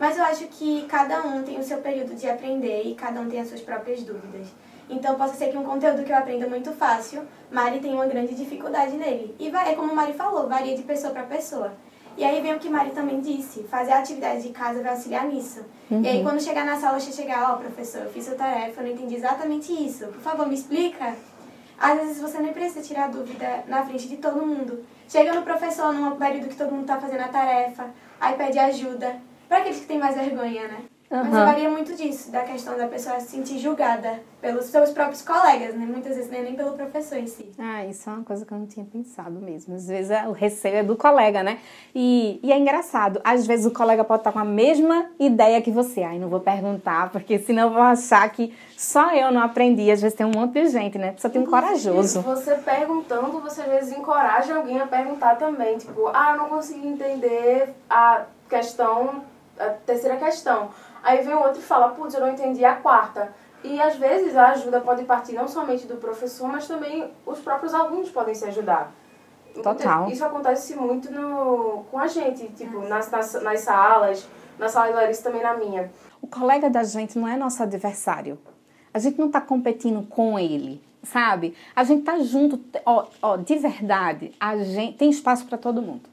Mas 0.00 0.16
eu 0.16 0.24
acho 0.24 0.46
que 0.46 0.86
cada 0.88 1.22
um 1.22 1.42
tem 1.42 1.58
o 1.58 1.62
seu 1.62 1.76
período 1.78 2.14
de 2.14 2.26
aprender 2.26 2.84
e 2.86 2.94
cada 2.94 3.20
um 3.20 3.28
tem 3.28 3.38
as 3.38 3.48
suas 3.48 3.60
próprias 3.60 4.02
dúvidas. 4.02 4.46
Então, 4.88 5.14
possa 5.14 5.34
ser 5.34 5.50
que 5.50 5.58
um 5.58 5.62
conteúdo 5.62 6.02
que 6.02 6.10
eu 6.10 6.16
aprenda 6.16 6.48
muito 6.48 6.72
fácil, 6.72 7.22
Mari 7.52 7.80
tem 7.80 7.92
uma 7.92 8.06
grande 8.06 8.34
dificuldade 8.34 8.96
nele. 8.96 9.36
E 9.38 9.50
vai, 9.50 9.72
é 9.72 9.74
como 9.74 9.94
Mari 9.94 10.14
falou, 10.14 10.48
varia 10.48 10.74
de 10.74 10.82
pessoa 10.84 11.12
para 11.12 11.24
pessoa. 11.24 11.74
E 12.16 12.24
aí 12.24 12.40
vem 12.40 12.54
o 12.54 12.58
que 12.58 12.70
Mari 12.70 12.92
também 12.92 13.20
disse, 13.20 13.62
fazer 13.64 13.92
a 13.92 13.98
atividade 13.98 14.42
de 14.42 14.48
casa 14.48 14.82
vai 14.82 14.92
auxiliar 14.92 15.26
nisso. 15.26 15.60
E 15.90 16.08
aí 16.08 16.22
quando 16.22 16.42
chegar 16.42 16.64
na 16.64 16.80
sala, 16.80 16.98
você 16.98 17.12
chegar, 17.12 17.52
ó, 17.52 17.56
professor, 17.56 18.02
eu 18.04 18.10
fiz 18.10 18.26
a 18.32 18.34
tarefa, 18.34 18.80
eu 18.80 18.86
não 18.86 18.92
entendi 18.94 19.16
exatamente 19.16 19.70
isso. 19.70 20.06
Por 20.06 20.22
favor, 20.22 20.48
me 20.48 20.54
explica. 20.54 21.14
Às 21.78 21.98
vezes 21.98 22.20
você 22.22 22.38
nem 22.38 22.54
precisa 22.54 22.80
tirar 22.80 23.04
a 23.04 23.08
dúvida 23.08 23.64
na 23.68 23.84
frente 23.84 24.08
de 24.08 24.16
todo 24.16 24.44
mundo. 24.44 24.82
Chega 25.06 25.34
no 25.34 25.42
professor 25.42 25.92
num 25.92 26.16
período 26.16 26.48
que 26.48 26.56
todo 26.56 26.72
mundo 26.72 26.82
está 26.82 26.98
fazendo 26.98 27.20
a 27.20 27.28
tarefa, 27.28 27.90
aí 28.18 28.34
pede 28.34 28.58
ajuda. 28.58 29.28
Para 29.50 29.58
aqueles 29.58 29.80
que 29.80 29.86
têm 29.86 29.98
mais 29.98 30.14
vergonha, 30.14 30.68
né? 30.68 30.78
Uhum. 31.10 31.24
Mas 31.24 31.32
varia 31.32 31.68
muito 31.68 31.92
disso, 31.96 32.30
da 32.30 32.42
questão 32.42 32.78
da 32.78 32.86
pessoa 32.86 33.18
se 33.18 33.32
sentir 33.32 33.58
julgada 33.58 34.20
pelos 34.40 34.66
seus 34.66 34.90
próprios 34.90 35.22
colegas, 35.22 35.74
né? 35.74 35.84
Muitas 35.84 36.14
vezes 36.14 36.30
nem 36.30 36.54
pelo 36.54 36.74
professor 36.74 37.18
em 37.18 37.26
si. 37.26 37.50
Ah, 37.58 37.84
isso 37.84 38.08
é 38.08 38.12
uma 38.12 38.22
coisa 38.22 38.46
que 38.46 38.52
eu 38.52 38.58
não 38.58 38.66
tinha 38.68 38.86
pensado 38.86 39.40
mesmo. 39.40 39.74
Às 39.74 39.88
vezes 39.88 40.12
é, 40.12 40.28
o 40.28 40.30
receio 40.30 40.76
é 40.76 40.82
do 40.84 40.96
colega, 40.96 41.42
né? 41.42 41.58
E, 41.92 42.38
e 42.44 42.52
é 42.52 42.56
engraçado, 42.56 43.20
às 43.24 43.44
vezes 43.44 43.66
o 43.66 43.72
colega 43.72 44.04
pode 44.04 44.20
estar 44.20 44.30
com 44.30 44.38
a 44.38 44.44
mesma 44.44 45.06
ideia 45.18 45.60
que 45.60 45.72
você. 45.72 46.04
Ai, 46.04 46.16
não 46.16 46.28
vou 46.28 46.38
perguntar, 46.38 47.10
porque 47.10 47.40
senão 47.40 47.64
eu 47.64 47.74
vou 47.74 47.82
achar 47.82 48.30
que 48.30 48.54
só 48.76 49.12
eu 49.12 49.32
não 49.32 49.42
aprendi. 49.42 49.90
Às 49.90 50.00
vezes 50.00 50.16
tem 50.16 50.24
um 50.24 50.30
monte 50.32 50.52
de 50.52 50.68
gente, 50.68 50.96
né? 50.96 51.10
Precisa 51.10 51.32
ter 51.32 51.40
um 51.40 51.46
corajoso. 51.46 52.20
Você 52.20 52.54
perguntando, 52.54 53.40
você 53.40 53.62
às 53.62 53.68
vezes 53.68 53.98
encoraja 53.98 54.54
alguém 54.54 54.78
a 54.78 54.86
perguntar 54.86 55.34
também. 55.34 55.76
Tipo, 55.76 56.06
ah, 56.14 56.34
eu 56.34 56.36
não 56.36 56.48
consegui 56.48 56.86
entender 56.86 57.74
a 57.90 58.26
questão, 58.48 59.24
a 59.60 59.70
terceira 59.84 60.16
questão 60.16 60.70
Aí 61.02 61.22
vem 61.22 61.34
o 61.34 61.40
outro 61.40 61.60
e 61.60 61.62
fala, 61.62 61.88
putz, 61.90 62.14
eu 62.14 62.20
não 62.20 62.30
entendi 62.30 62.64
a 62.64 62.76
quarta. 62.76 63.34
E 63.62 63.80
às 63.80 63.96
vezes 63.96 64.36
a 64.36 64.48
ajuda 64.48 64.80
pode 64.80 65.04
partir 65.04 65.34
não 65.34 65.48
somente 65.48 65.86
do 65.86 65.96
professor, 65.96 66.48
mas 66.48 66.66
também 66.66 67.10
os 67.26 67.38
próprios 67.40 67.74
alunos 67.74 68.10
podem 68.10 68.34
se 68.34 68.44
ajudar. 68.46 68.92
Total. 69.62 70.08
Isso 70.08 70.24
acontece 70.24 70.76
muito 70.76 71.10
no, 71.10 71.84
com 71.90 71.98
a 71.98 72.06
gente, 72.06 72.48
tipo, 72.52 72.80
nas, 72.80 73.10
nas, 73.10 73.42
nas 73.42 73.60
salas, 73.60 74.26
na 74.58 74.68
sala 74.68 74.88
de 74.88 74.94
Larissa 74.94 75.24
também 75.24 75.42
na 75.42 75.54
minha. 75.54 75.90
O 76.22 76.26
colega 76.26 76.70
da 76.70 76.84
gente 76.84 77.18
não 77.18 77.26
é 77.26 77.36
nosso 77.36 77.62
adversário. 77.62 78.38
A 78.94 78.98
gente 78.98 79.18
não 79.18 79.26
está 79.26 79.40
competindo 79.40 80.06
com 80.08 80.38
ele, 80.38 80.82
sabe? 81.02 81.54
A 81.74 81.84
gente 81.84 82.02
tá 82.02 82.18
junto, 82.20 82.60
ó, 82.86 83.06
ó, 83.20 83.36
de 83.36 83.56
verdade, 83.56 84.32
a 84.38 84.56
gente 84.58 84.96
tem 84.96 85.10
espaço 85.10 85.46
para 85.46 85.58
todo 85.58 85.82
mundo. 85.82 86.09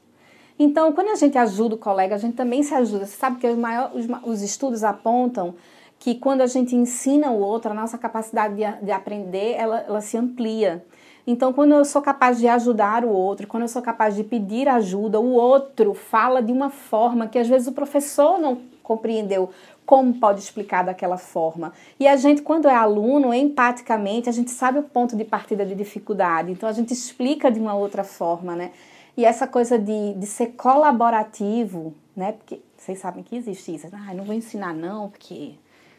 Então, 0.58 0.92
quando 0.92 1.10
a 1.10 1.14
gente 1.14 1.38
ajuda 1.38 1.76
o 1.76 1.78
colega, 1.78 2.14
a 2.14 2.18
gente 2.18 2.34
também 2.34 2.62
se 2.62 2.74
ajuda. 2.74 3.06
Você 3.06 3.16
sabe 3.16 3.38
que 3.38 3.46
os, 3.46 3.56
maior, 3.56 3.92
os, 3.94 4.06
os 4.24 4.42
estudos 4.42 4.82
apontam 4.82 5.54
que 5.98 6.14
quando 6.14 6.40
a 6.40 6.46
gente 6.46 6.74
ensina 6.74 7.30
o 7.30 7.40
outro, 7.40 7.70
a 7.70 7.74
nossa 7.74 7.98
capacidade 7.98 8.54
de, 8.54 8.84
de 8.84 8.90
aprender, 8.90 9.54
ela, 9.56 9.80
ela 9.80 10.00
se 10.00 10.16
amplia. 10.16 10.84
Então, 11.26 11.52
quando 11.52 11.72
eu 11.72 11.84
sou 11.84 12.00
capaz 12.00 12.38
de 12.38 12.48
ajudar 12.48 13.04
o 13.04 13.10
outro, 13.10 13.46
quando 13.46 13.64
eu 13.64 13.68
sou 13.68 13.82
capaz 13.82 14.16
de 14.16 14.24
pedir 14.24 14.66
ajuda, 14.66 15.20
o 15.20 15.32
outro 15.32 15.92
fala 15.92 16.42
de 16.42 16.50
uma 16.50 16.70
forma 16.70 17.26
que 17.28 17.38
às 17.38 17.46
vezes 17.46 17.68
o 17.68 17.72
professor 17.72 18.38
não 18.38 18.58
compreendeu 18.82 19.50
como 19.84 20.14
pode 20.14 20.40
explicar 20.40 20.84
daquela 20.84 21.18
forma. 21.18 21.72
E 22.00 22.06
a 22.06 22.16
gente, 22.16 22.42
quando 22.42 22.68
é 22.68 22.74
aluno, 22.74 23.32
empaticamente, 23.34 24.28
a 24.28 24.32
gente 24.32 24.50
sabe 24.50 24.78
o 24.78 24.82
ponto 24.82 25.16
de 25.16 25.24
partida 25.24 25.64
de 25.66 25.74
dificuldade, 25.74 26.50
então 26.50 26.68
a 26.68 26.72
gente 26.72 26.92
explica 26.92 27.50
de 27.50 27.60
uma 27.60 27.74
outra 27.74 28.04
forma, 28.04 28.56
né? 28.56 28.70
E 29.18 29.24
essa 29.24 29.48
coisa 29.48 29.76
de, 29.76 30.14
de 30.14 30.26
ser 30.26 30.52
colaborativo, 30.52 31.92
né? 32.16 32.30
Porque 32.30 32.60
vocês 32.76 33.00
sabem 33.00 33.24
que 33.24 33.34
existe 33.34 33.74
isso. 33.74 33.88
Ah, 33.92 34.14
não 34.14 34.22
vou 34.22 34.32
ensinar 34.32 34.72
não, 34.72 35.10
porque 35.10 35.54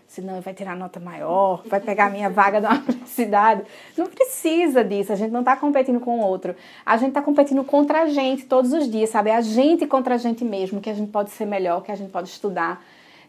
senão 0.07 0.39
vai 0.39 0.53
tirar 0.53 0.73
nota 0.73 1.01
maior, 1.01 1.61
vai 1.65 1.81
pegar 1.81 2.05
a 2.05 2.09
minha 2.09 2.29
vaga 2.29 2.61
da 2.61 2.71
universidade. 2.79 3.63
Não 3.97 4.07
precisa 4.07 4.85
disso, 4.85 5.11
a 5.11 5.17
gente 5.17 5.31
não 5.31 5.41
está 5.41 5.57
competindo 5.57 5.99
com 5.99 6.21
o 6.21 6.25
outro. 6.25 6.55
A 6.85 6.95
gente 6.95 7.09
está 7.09 7.21
competindo 7.21 7.61
contra 7.65 8.03
a 8.03 8.07
gente 8.07 8.45
todos 8.45 8.71
os 8.71 8.89
dias, 8.89 9.09
sabe? 9.09 9.31
É 9.31 9.35
a 9.35 9.41
gente 9.41 9.85
contra 9.85 10.15
a 10.15 10.17
gente 10.17 10.45
mesmo, 10.45 10.79
que 10.79 10.89
a 10.89 10.93
gente 10.93 11.11
pode 11.11 11.31
ser 11.31 11.43
melhor, 11.45 11.83
que 11.83 11.91
a 11.91 11.95
gente 11.95 12.11
pode 12.11 12.29
estudar. 12.29 12.81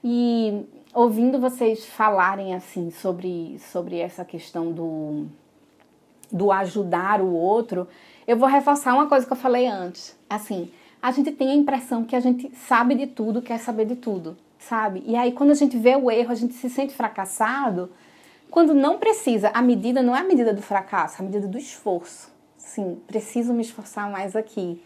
E 0.05 0.69
ouvindo 0.95 1.41
vocês 1.41 1.85
falarem 1.85 2.55
assim 2.55 2.93
sobre, 2.93 3.59
sobre 3.59 3.99
essa 3.99 4.25
questão 4.25 4.71
do, 4.71 5.27
do 6.31 6.53
ajudar 6.53 7.21
o 7.21 7.35
outro, 7.35 7.89
eu 8.27 8.37
vou 8.37 8.49
reforçar 8.49 8.95
uma 8.95 9.07
coisa 9.07 9.27
que 9.27 9.33
eu 9.33 9.37
falei 9.37 9.67
antes. 9.67 10.17
Assim, 10.29 10.71
a 11.03 11.11
gente 11.11 11.33
tem 11.33 11.50
a 11.50 11.55
impressão 11.55 12.05
que 12.05 12.15
a 12.15 12.21
gente 12.21 12.50
sabe 12.55 12.95
de 12.95 13.07
tudo, 13.07 13.43
quer 13.43 13.59
saber 13.59 13.87
de 13.87 13.97
tudo, 13.97 14.37
sabe? 14.59 15.03
E 15.07 15.17
aí 15.17 15.33
quando 15.33 15.50
a 15.50 15.55
gente 15.55 15.77
vê 15.77 15.97
o 15.97 16.11
erro, 16.11 16.33
a 16.33 16.35
gente 16.35 16.55
se 16.55 16.69
sente 16.69 16.95
fracassado. 16.95 17.91
Quando 18.50 18.75
não 18.75 18.99
precisa, 18.99 19.50
a 19.55 19.62
medida 19.62 20.03
não 20.03 20.15
é 20.15 20.21
a 20.21 20.25
medida 20.25 20.53
do 20.53 20.61
fracasso, 20.61 21.17
é 21.17 21.25
a 21.25 21.25
medida 21.25 21.47
do 21.47 21.57
esforço. 21.57 22.31
Sim, 22.57 22.99
preciso 23.07 23.53
me 23.55 23.62
esforçar 23.62 24.11
mais 24.11 24.37
aqui. 24.37 24.81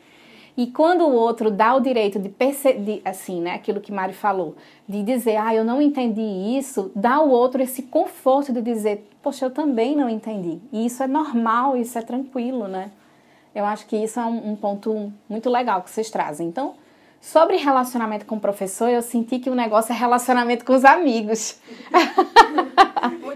E 0.57 0.69
quando 0.69 1.03
o 1.03 1.12
outro 1.12 1.50
dá 1.50 1.75
o 1.75 1.81
direito 1.81 2.19
de 2.19 2.29
perceber, 2.29 3.03
assim, 3.05 3.41
né, 3.41 3.55
aquilo 3.55 3.81
que 3.81 3.91
Mari 3.91 4.12
falou, 4.12 4.55
de 4.88 5.03
dizer, 5.03 5.37
ah, 5.37 5.53
eu 5.53 5.64
não 5.64 5.83
entendi 5.83 6.21
isso, 6.21 6.93
dá 6.95 7.14
ao 7.14 7.29
outro 7.29 7.61
esse 7.61 7.83
conforto 7.83 8.53
de 8.53 8.62
dizer, 8.62 9.09
poxa, 9.21 9.47
eu 9.47 9.50
também 9.50 9.97
não 9.97 10.09
entendi. 10.09 10.61
E 10.73 10.87
isso 10.87 11.03
é 11.03 11.09
normal, 11.09 11.76
isso 11.76 11.99
é 11.99 12.03
tranquilo, 12.03 12.69
né? 12.69 12.93
Eu 13.55 13.65
acho 13.65 13.87
que 13.87 13.97
isso 13.97 14.19
é 14.19 14.25
um, 14.25 14.53
um 14.53 14.57
ponto 14.57 15.13
muito 15.29 15.49
legal 15.49 15.83
que 15.83 15.91
vocês 15.91 16.11
trazem. 16.11 16.49
Então, 16.49 16.75
sobre 17.21 17.57
relacionamento 17.57 18.27
com 18.27 18.37
o 18.37 18.41
professor, 18.41 18.89
eu 18.89 19.01
senti 19.01 19.39
que 19.39 19.49
o 19.49 19.55
negócio 19.55 19.93
é 19.93 19.97
relacionamento 19.97 20.65
com 20.65 20.75
os 20.75 20.85
amigos. 20.85 21.59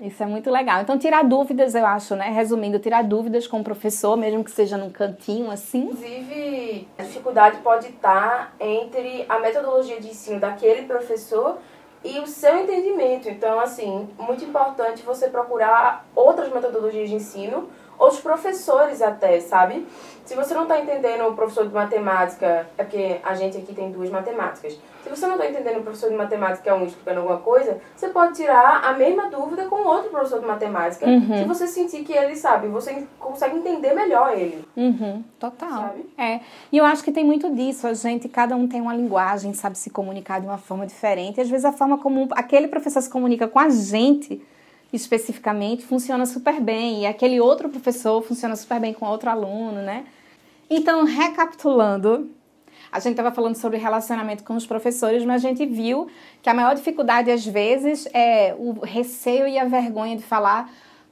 Isso 0.03 0.23
é 0.23 0.27
muito 0.27 0.51
legal. 0.51 0.81
Então, 0.83 0.99
tirar 0.99 1.25
dúvidas, 1.25 1.75
eu 1.75 1.85
acho, 1.85 2.15
né? 2.15 2.31
Resumindo, 2.31 2.79
tirar 2.79 3.03
dúvidas 3.03 3.47
com 3.47 3.61
o 3.61 3.65
professor, 3.65 4.17
mesmo 4.17 4.45
que 4.45 4.51
seja 4.51 4.77
num 4.77 4.91
cantinho 4.91 5.51
assim. 5.51 5.85
Inclusive, 5.85 6.89
a 6.99 7.03
dificuldade 7.03 7.59
pode 7.59 7.89
estar 7.89 8.55
entre 8.61 9.25
a 9.29 9.39
metodologia 9.39 10.01
de 10.01 10.09
ensino 10.09 10.39
daquele 10.39 10.83
professor 10.83 11.59
e 12.05 12.19
o 12.21 12.27
seu 12.27 12.59
entendimento. 12.59 13.29
Então, 13.29 13.59
assim, 13.59 14.09
muito 14.19 14.45
importante 14.45 15.03
você 15.03 15.29
procurar 15.29 16.07
outras 16.15 16.53
metodologias 16.53 17.09
de 17.09 17.17
ensino 17.17 17.69
outros 17.99 18.21
professores 18.21 19.03
até, 19.03 19.41
sabe? 19.41 19.87
Se 20.25 20.35
você 20.35 20.53
não 20.53 20.65
está 20.65 20.79
entendendo 20.79 21.27
o 21.27 21.35
professor 21.35 21.67
de 21.67 21.73
matemática, 21.73 22.67
é 22.77 22.85
porque 22.85 23.17
a 23.25 23.35
gente 23.35 23.57
aqui 23.57 23.75
tem 23.75 23.91
duas 23.91 24.11
matemáticas. 24.11 24.79
Se 25.03 25.09
você 25.09 25.27
não 25.27 25.37
está 25.37 25.49
entendendo 25.49 25.79
o 25.79 25.83
professor 25.83 26.11
de 26.11 26.17
matemática 26.17 26.69
é 26.69 26.75
um 26.75 26.85
explicando 26.85 27.21
alguma 27.21 27.39
coisa, 27.39 27.81
você 27.97 28.09
pode 28.09 28.35
tirar 28.35 28.85
a 28.85 28.93
mesma 28.93 29.31
dúvida 29.31 29.65
com 29.65 29.77
outro 29.77 30.11
professor 30.11 30.39
de 30.39 30.47
matemática. 30.47 31.07
Uhum. 31.07 31.39
Se 31.39 31.45
você 31.45 31.67
sentir 31.67 32.05
que 32.05 32.13
ele 32.13 32.37
sabe, 32.37 32.69
você 32.69 33.07
consegue 33.19 33.57
entender 33.57 33.95
melhor 33.95 34.37
ele. 34.37 34.63
Uhum, 34.77 35.25
total. 35.41 35.71
Sabe? 35.71 36.11
É. 36.19 36.41
E 36.71 36.77
eu 36.77 36.85
acho 36.85 37.03
que 37.03 37.11
tem 37.11 37.25
muito 37.25 37.51
disso. 37.55 37.87
A 37.87 37.95
gente, 37.95 38.29
cada 38.29 38.55
um 38.55 38.69
tem 38.69 38.83
uma 38.83 38.95
linguagem, 38.95 39.55
sabe 39.55 39.79
se 39.79 39.89
comunicar 39.89 40.43
de 40.43 40.47
uma 40.47 40.59
forma 40.59 40.87
diferente. 40.87 41.39
E 41.39 41.41
às 41.41 41.49
vezes 41.49 41.65
a 41.65 41.73
forma 41.73 41.97
como 41.97 42.29
aquele 42.33 42.69
professor 42.69 43.01
se 43.01 43.09
comunica 43.09 43.49
com 43.49 43.59
a 43.59 43.71
gente 43.71 44.43
especificamente 44.93 45.85
funciona 45.85 46.25
super 46.25 46.61
bem 46.61 47.03
e 47.03 47.07
aquele 47.07 47.41
outro 47.41 47.69
professor 47.69 48.23
funciona 48.23 48.57
super 48.57 48.81
bem 48.81 48.93
com 48.93 49.07
outro 49.07 49.29
aluno, 49.31 49.83
né? 49.83 50.07
Então, 50.71 51.05
recapitulando, 51.05 52.31
a 52.91 52.99
gente 53.01 53.13
estava 53.13 53.31
falando 53.31 53.57
sobre 53.57 53.79
relacionamento 53.79 54.45
com 54.45 54.55
os 54.55 54.67
professores, 54.67 55.25
mas 55.25 55.45
a 55.45 55.49
gente 55.49 55.67
viu 55.67 56.09
que 56.43 56.49
a 56.49 56.55
maior 56.55 56.75
dificuldade 56.75 57.31
às 57.31 57.45
vezes 57.45 58.09
é 58.15 58.55
o 58.59 58.81
receio 58.81 59.47
e 59.47 59.59
a 59.59 59.65
vergonha 59.65 60.17
de 60.17 60.23
falar 60.23 60.71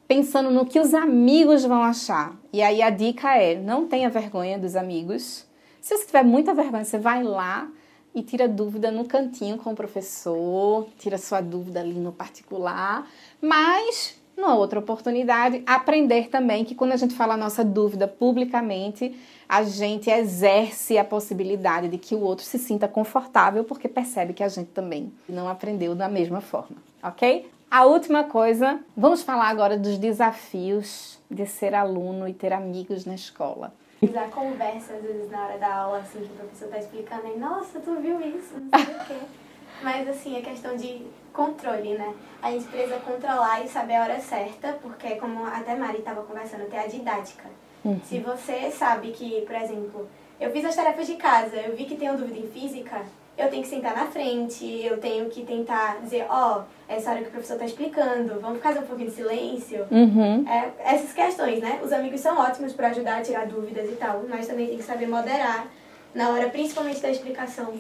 pensando 0.08 0.50
no 0.50 0.64
que 0.64 0.80
os 0.80 0.94
amigos 0.94 1.64
vão 1.64 1.82
achar. 1.82 2.34
E 2.52 2.62
aí 2.62 2.80
a 2.80 2.90
dica 2.90 3.36
é: 3.36 3.54
não 3.54 3.86
tenha 3.86 4.08
vergonha 4.08 4.58
dos 4.58 4.76
amigos. 4.76 5.44
Se 5.80 5.96
você 5.96 6.06
tiver 6.06 6.24
muita 6.24 6.54
vergonha, 6.54 6.84
você 6.84 6.98
vai 6.98 7.22
lá 7.22 7.68
e 8.14 8.22
tira 8.22 8.48
dúvida 8.48 8.90
no 8.90 9.04
cantinho 9.04 9.58
com 9.58 9.72
o 9.72 9.76
professor, 9.76 10.88
tira 10.98 11.18
sua 11.18 11.42
dúvida 11.42 11.80
ali 11.80 12.00
no 12.00 12.12
particular, 12.12 13.06
mas 13.40 14.16
numa 14.36 14.54
outra 14.54 14.78
oportunidade, 14.78 15.62
aprender 15.66 16.28
também 16.28 16.64
que 16.64 16.74
quando 16.74 16.92
a 16.92 16.96
gente 16.96 17.14
fala 17.14 17.34
a 17.34 17.36
nossa 17.38 17.64
dúvida 17.64 18.06
publicamente, 18.06 19.18
a 19.48 19.62
gente 19.62 20.10
exerce 20.10 20.98
a 20.98 21.04
possibilidade 21.04 21.88
de 21.88 21.96
que 21.96 22.14
o 22.14 22.20
outro 22.20 22.44
se 22.44 22.58
sinta 22.58 22.86
confortável 22.86 23.64
porque 23.64 23.88
percebe 23.88 24.34
que 24.34 24.42
a 24.42 24.48
gente 24.48 24.68
também 24.68 25.10
não 25.28 25.48
aprendeu 25.48 25.94
da 25.94 26.08
mesma 26.08 26.40
forma, 26.40 26.76
ok? 27.02 27.50
A 27.70 27.84
última 27.86 28.24
coisa, 28.24 28.78
vamos 28.96 29.22
falar 29.22 29.48
agora 29.48 29.78
dos 29.78 29.98
desafios 29.98 31.18
de 31.30 31.46
ser 31.46 31.74
aluno 31.74 32.28
e 32.28 32.34
ter 32.34 32.52
amigos 32.52 33.06
na 33.06 33.14
escola 33.14 33.72
a 34.14 34.28
conversa, 34.28 34.92
às 34.92 35.02
vezes, 35.02 35.30
na 35.30 35.46
hora 35.46 35.58
da 35.58 35.74
aula, 35.74 35.98
assim, 35.98 36.18
que 36.18 36.26
o 36.26 36.36
professor 36.36 36.68
tá 36.68 36.78
explicando, 36.78 37.26
aí, 37.26 37.38
nossa, 37.38 37.80
tu 37.80 37.96
viu 37.96 38.20
isso, 38.20 38.54
não 38.60 38.84
sei 38.84 38.94
o 38.94 39.04
quê. 39.06 39.26
Mas, 39.82 40.08
assim, 40.08 40.38
a 40.38 40.42
questão 40.42 40.76
de 40.76 41.02
controle, 41.32 41.94
né? 41.94 42.14
A 42.42 42.50
gente 42.50 42.64
precisa 42.66 42.96
controlar 43.00 43.64
e 43.64 43.68
saber 43.68 43.96
a 43.96 44.02
hora 44.02 44.20
certa, 44.20 44.72
porque, 44.82 45.16
como 45.16 45.44
até 45.44 45.74
Mari 45.74 45.98
estava 45.98 46.22
conversando, 46.22 46.68
tem 46.68 46.78
a 46.78 46.86
didática. 46.86 47.44
Uhum. 47.84 48.00
Se 48.02 48.18
você 48.18 48.70
sabe 48.70 49.12
que, 49.12 49.42
por 49.42 49.54
exemplo, 49.54 50.08
eu 50.40 50.50
fiz 50.50 50.64
as 50.64 50.74
tarefas 50.74 51.06
de 51.06 51.14
casa, 51.14 51.56
eu 51.56 51.76
vi 51.76 51.84
que 51.84 51.96
tenho 51.96 52.16
dúvida 52.16 52.38
em 52.38 52.48
física, 52.48 53.02
eu 53.36 53.50
tenho 53.50 53.62
que 53.62 53.68
sentar 53.68 53.94
na 53.94 54.06
frente, 54.06 54.64
eu 54.82 54.98
tenho 54.98 55.28
que 55.28 55.44
tentar 55.44 55.98
dizer, 56.00 56.26
ó, 56.28 56.60
oh, 56.60 56.62
essa 56.88 57.10
hora 57.10 57.20
que 57.20 57.28
o 57.28 57.30
professor 57.30 57.54
está 57.54 57.66
explicando, 57.66 58.40
vamos 58.40 58.62
fazer 58.62 58.78
um 58.78 58.86
pouquinho 58.86 59.10
de 59.10 59.16
silêncio. 59.16 59.86
Uhum. 59.90 60.44
É, 60.48 60.72
essas 60.94 61.12
questões, 61.12 61.60
né? 61.60 61.80
Os 61.84 61.92
amigos 61.92 62.20
são 62.20 62.38
ótimos 62.38 62.72
para 62.72 62.88
ajudar 62.88 63.18
a 63.18 63.22
tirar 63.22 63.46
dúvidas 63.46 63.90
e 63.90 63.96
tal, 63.96 64.24
mas 64.26 64.46
também 64.46 64.68
tem 64.68 64.78
que 64.78 64.82
saber 64.82 65.06
moderar 65.06 65.66
na 66.14 66.30
hora, 66.30 66.48
principalmente 66.48 67.00
da 67.00 67.10
explicação. 67.10 67.74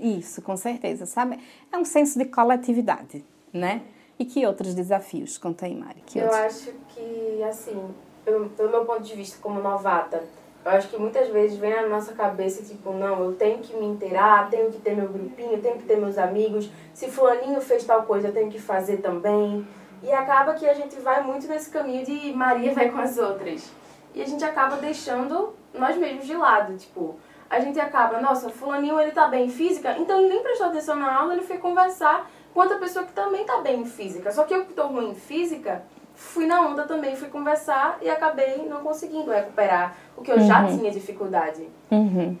Isso, 0.00 0.42
com 0.42 0.56
certeza, 0.56 1.06
sabe? 1.06 1.38
É 1.72 1.78
um 1.78 1.84
senso 1.84 2.18
de 2.18 2.24
coletividade, 2.26 3.24
né? 3.52 3.82
E 4.18 4.24
que 4.24 4.46
outros 4.46 4.74
desafios? 4.74 5.38
Conta 5.38 5.66
aí, 5.66 5.74
Mari. 5.74 6.02
Que 6.04 6.18
eu 6.18 6.24
outros? 6.24 6.40
acho 6.40 6.72
que, 6.88 7.42
assim, 7.42 7.94
eu, 8.26 8.50
pelo 8.50 8.70
meu 8.70 8.84
ponto 8.84 9.00
de 9.02 9.14
vista 9.14 9.38
como 9.40 9.60
novata, 9.60 10.22
Eu 10.62 10.72
acho 10.72 10.88
que 10.88 10.98
muitas 10.98 11.28
vezes 11.28 11.56
vem 11.56 11.74
na 11.74 11.88
nossa 11.88 12.12
cabeça, 12.12 12.62
tipo, 12.62 12.92
não, 12.92 13.24
eu 13.24 13.32
tenho 13.32 13.60
que 13.60 13.74
me 13.74 13.86
inteirar, 13.86 14.50
tenho 14.50 14.70
que 14.70 14.78
ter 14.78 14.94
meu 14.94 15.08
grupinho, 15.08 15.60
tenho 15.60 15.78
que 15.78 15.84
ter 15.84 15.96
meus 15.96 16.18
amigos. 16.18 16.70
Se 16.92 17.10
fulaninho 17.10 17.60
fez 17.62 17.84
tal 17.84 18.02
coisa, 18.02 18.28
eu 18.28 18.32
tenho 18.32 18.50
que 18.50 18.60
fazer 18.60 18.98
também. 18.98 19.66
E 20.02 20.12
acaba 20.12 20.52
que 20.52 20.68
a 20.68 20.74
gente 20.74 20.96
vai 20.96 21.22
muito 21.22 21.48
nesse 21.48 21.70
caminho 21.70 22.04
de 22.04 22.32
Maria 22.34 22.74
vai 22.74 22.90
com 22.90 22.98
as 22.98 23.16
outras. 23.16 23.70
E 24.14 24.20
a 24.20 24.26
gente 24.26 24.44
acaba 24.44 24.76
deixando 24.76 25.54
nós 25.72 25.96
mesmos 25.96 26.26
de 26.26 26.36
lado, 26.36 26.76
tipo, 26.76 27.16
a 27.50 27.58
gente 27.58 27.80
acaba, 27.80 28.20
nossa, 28.20 28.48
fulaninho 28.48 29.00
ele 29.00 29.10
tá 29.10 29.26
bem 29.26 29.46
em 29.46 29.50
física, 29.50 29.96
então 29.98 30.20
ele 30.20 30.28
nem 30.28 30.42
prestou 30.42 30.68
atenção 30.68 30.94
na 30.94 31.12
aula, 31.12 31.34
ele 31.34 31.42
foi 31.42 31.58
conversar 31.58 32.30
com 32.54 32.60
outra 32.60 32.78
pessoa 32.78 33.04
que 33.04 33.12
também 33.12 33.44
tá 33.44 33.58
bem 33.58 33.80
em 33.80 33.84
física. 33.84 34.30
Só 34.30 34.44
que 34.44 34.54
eu 34.54 34.64
que 34.64 34.72
tô 34.72 34.86
ruim 34.86 35.10
em 35.10 35.14
física, 35.16 35.82
fui 36.14 36.46
na 36.46 36.60
onda 36.60 36.84
também, 36.84 37.16
fui 37.16 37.28
conversar 37.28 37.98
e 38.00 38.08
acabei 38.08 38.68
não 38.68 38.82
conseguindo 38.82 39.32
recuperar 39.32 39.96
o 40.16 40.22
que 40.22 40.30
eu 40.30 40.36
uhum. 40.36 40.46
já 40.46 40.64
tinha 40.68 40.92
dificuldade. 40.92 41.68
Uhum. 41.90 42.38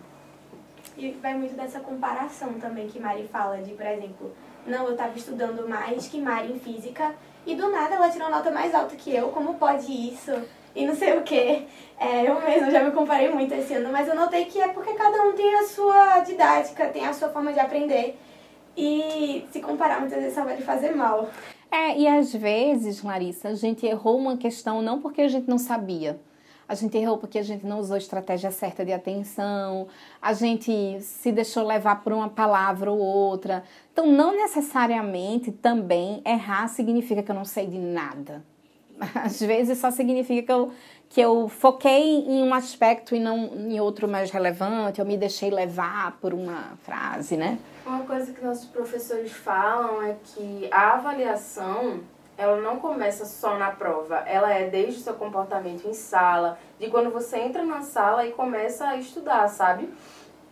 E 0.96 1.10
vai 1.12 1.34
muito 1.34 1.56
dessa 1.56 1.80
comparação 1.80 2.54
também 2.54 2.86
que 2.86 3.00
Mari 3.00 3.26
fala, 3.26 3.58
de, 3.58 3.72
por 3.72 3.86
exemplo, 3.86 4.32
não, 4.64 4.84
eu 4.84 4.92
estava 4.92 5.16
estudando 5.16 5.68
mais 5.68 6.06
que 6.06 6.20
Mari 6.20 6.52
em 6.52 6.60
física 6.60 7.14
e 7.44 7.56
do 7.56 7.68
nada 7.68 7.96
ela 7.96 8.10
tirou 8.10 8.30
nota 8.30 8.50
mais 8.50 8.72
alta 8.74 8.94
que 8.94 9.12
eu, 9.12 9.28
como 9.30 9.54
pode 9.54 9.90
isso? 9.90 10.30
E 10.74 10.86
não 10.86 10.94
sei 10.94 11.16
o 11.18 11.22
que. 11.22 11.66
É, 11.98 12.28
eu 12.28 12.40
mesma 12.40 12.70
já 12.70 12.82
me 12.82 12.92
comparei 12.92 13.28
muito 13.28 13.52
esse 13.52 13.74
ano, 13.74 13.90
mas 13.92 14.08
eu 14.08 14.14
notei 14.14 14.46
que 14.46 14.60
é 14.60 14.68
porque 14.68 14.94
cada 14.94 15.22
um 15.22 15.32
tem 15.32 15.54
a 15.58 15.64
sua 15.64 16.20
didática, 16.20 16.88
tem 16.88 17.06
a 17.06 17.12
sua 17.12 17.28
forma 17.28 17.52
de 17.52 17.60
aprender. 17.60 18.18
E 18.76 19.44
se 19.50 19.60
comparar 19.60 20.00
muitas 20.00 20.18
vezes 20.18 20.34
só 20.34 20.44
vai 20.44 20.56
lhe 20.56 20.62
fazer 20.62 20.94
mal. 20.94 21.28
É, 21.70 21.96
e 21.96 22.08
às 22.08 22.32
vezes, 22.32 23.02
Larissa, 23.02 23.48
a 23.48 23.54
gente 23.54 23.86
errou 23.86 24.18
uma 24.18 24.36
questão 24.36 24.80
não 24.80 25.00
porque 25.00 25.20
a 25.22 25.28
gente 25.28 25.48
não 25.48 25.58
sabia. 25.58 26.18
A 26.66 26.74
gente 26.74 26.96
errou 26.96 27.18
porque 27.18 27.38
a 27.38 27.42
gente 27.42 27.66
não 27.66 27.80
usou 27.80 27.96
a 27.96 27.98
estratégia 27.98 28.50
certa 28.52 28.84
de 28.84 28.92
atenção, 28.92 29.88
a 30.22 30.32
gente 30.32 31.00
se 31.00 31.32
deixou 31.32 31.66
levar 31.66 32.00
por 32.00 32.12
uma 32.12 32.28
palavra 32.28 32.92
ou 32.92 32.98
outra. 32.98 33.64
Então, 33.92 34.06
não 34.06 34.36
necessariamente 34.36 35.50
também 35.50 36.22
errar 36.24 36.68
significa 36.68 37.24
que 37.24 37.30
eu 37.30 37.34
não 37.34 37.44
sei 37.44 37.66
de 37.66 37.76
nada. 37.76 38.44
Às 39.14 39.40
vezes 39.40 39.78
só 39.78 39.90
significa 39.90 40.42
que 40.42 40.52
eu, 40.52 40.72
que 41.08 41.20
eu 41.20 41.48
foquei 41.48 42.18
em 42.20 42.42
um 42.42 42.52
aspecto 42.52 43.14
e 43.14 43.20
não 43.20 43.46
em 43.54 43.80
outro 43.80 44.06
mais 44.06 44.30
relevante, 44.30 45.00
eu 45.00 45.06
me 45.06 45.16
deixei 45.16 45.50
levar 45.50 46.18
por 46.20 46.34
uma 46.34 46.76
frase, 46.82 47.36
né? 47.36 47.58
Uma 47.86 48.00
coisa 48.00 48.32
que 48.32 48.44
nossos 48.44 48.66
professores 48.66 49.32
falam 49.32 50.02
é 50.02 50.16
que 50.22 50.68
a 50.70 50.94
avaliação 50.94 52.00
ela 52.36 52.58
não 52.60 52.78
começa 52.78 53.26
só 53.26 53.58
na 53.58 53.70
prova, 53.70 54.16
ela 54.26 54.50
é 54.50 54.70
desde 54.70 55.00
o 55.00 55.02
seu 55.02 55.12
comportamento 55.14 55.86
em 55.86 55.92
sala, 55.92 56.58
de 56.78 56.88
quando 56.88 57.10
você 57.10 57.38
entra 57.38 57.62
na 57.62 57.82
sala 57.82 58.26
e 58.26 58.32
começa 58.32 58.86
a 58.86 58.96
estudar, 58.96 59.46
sabe? 59.48 59.90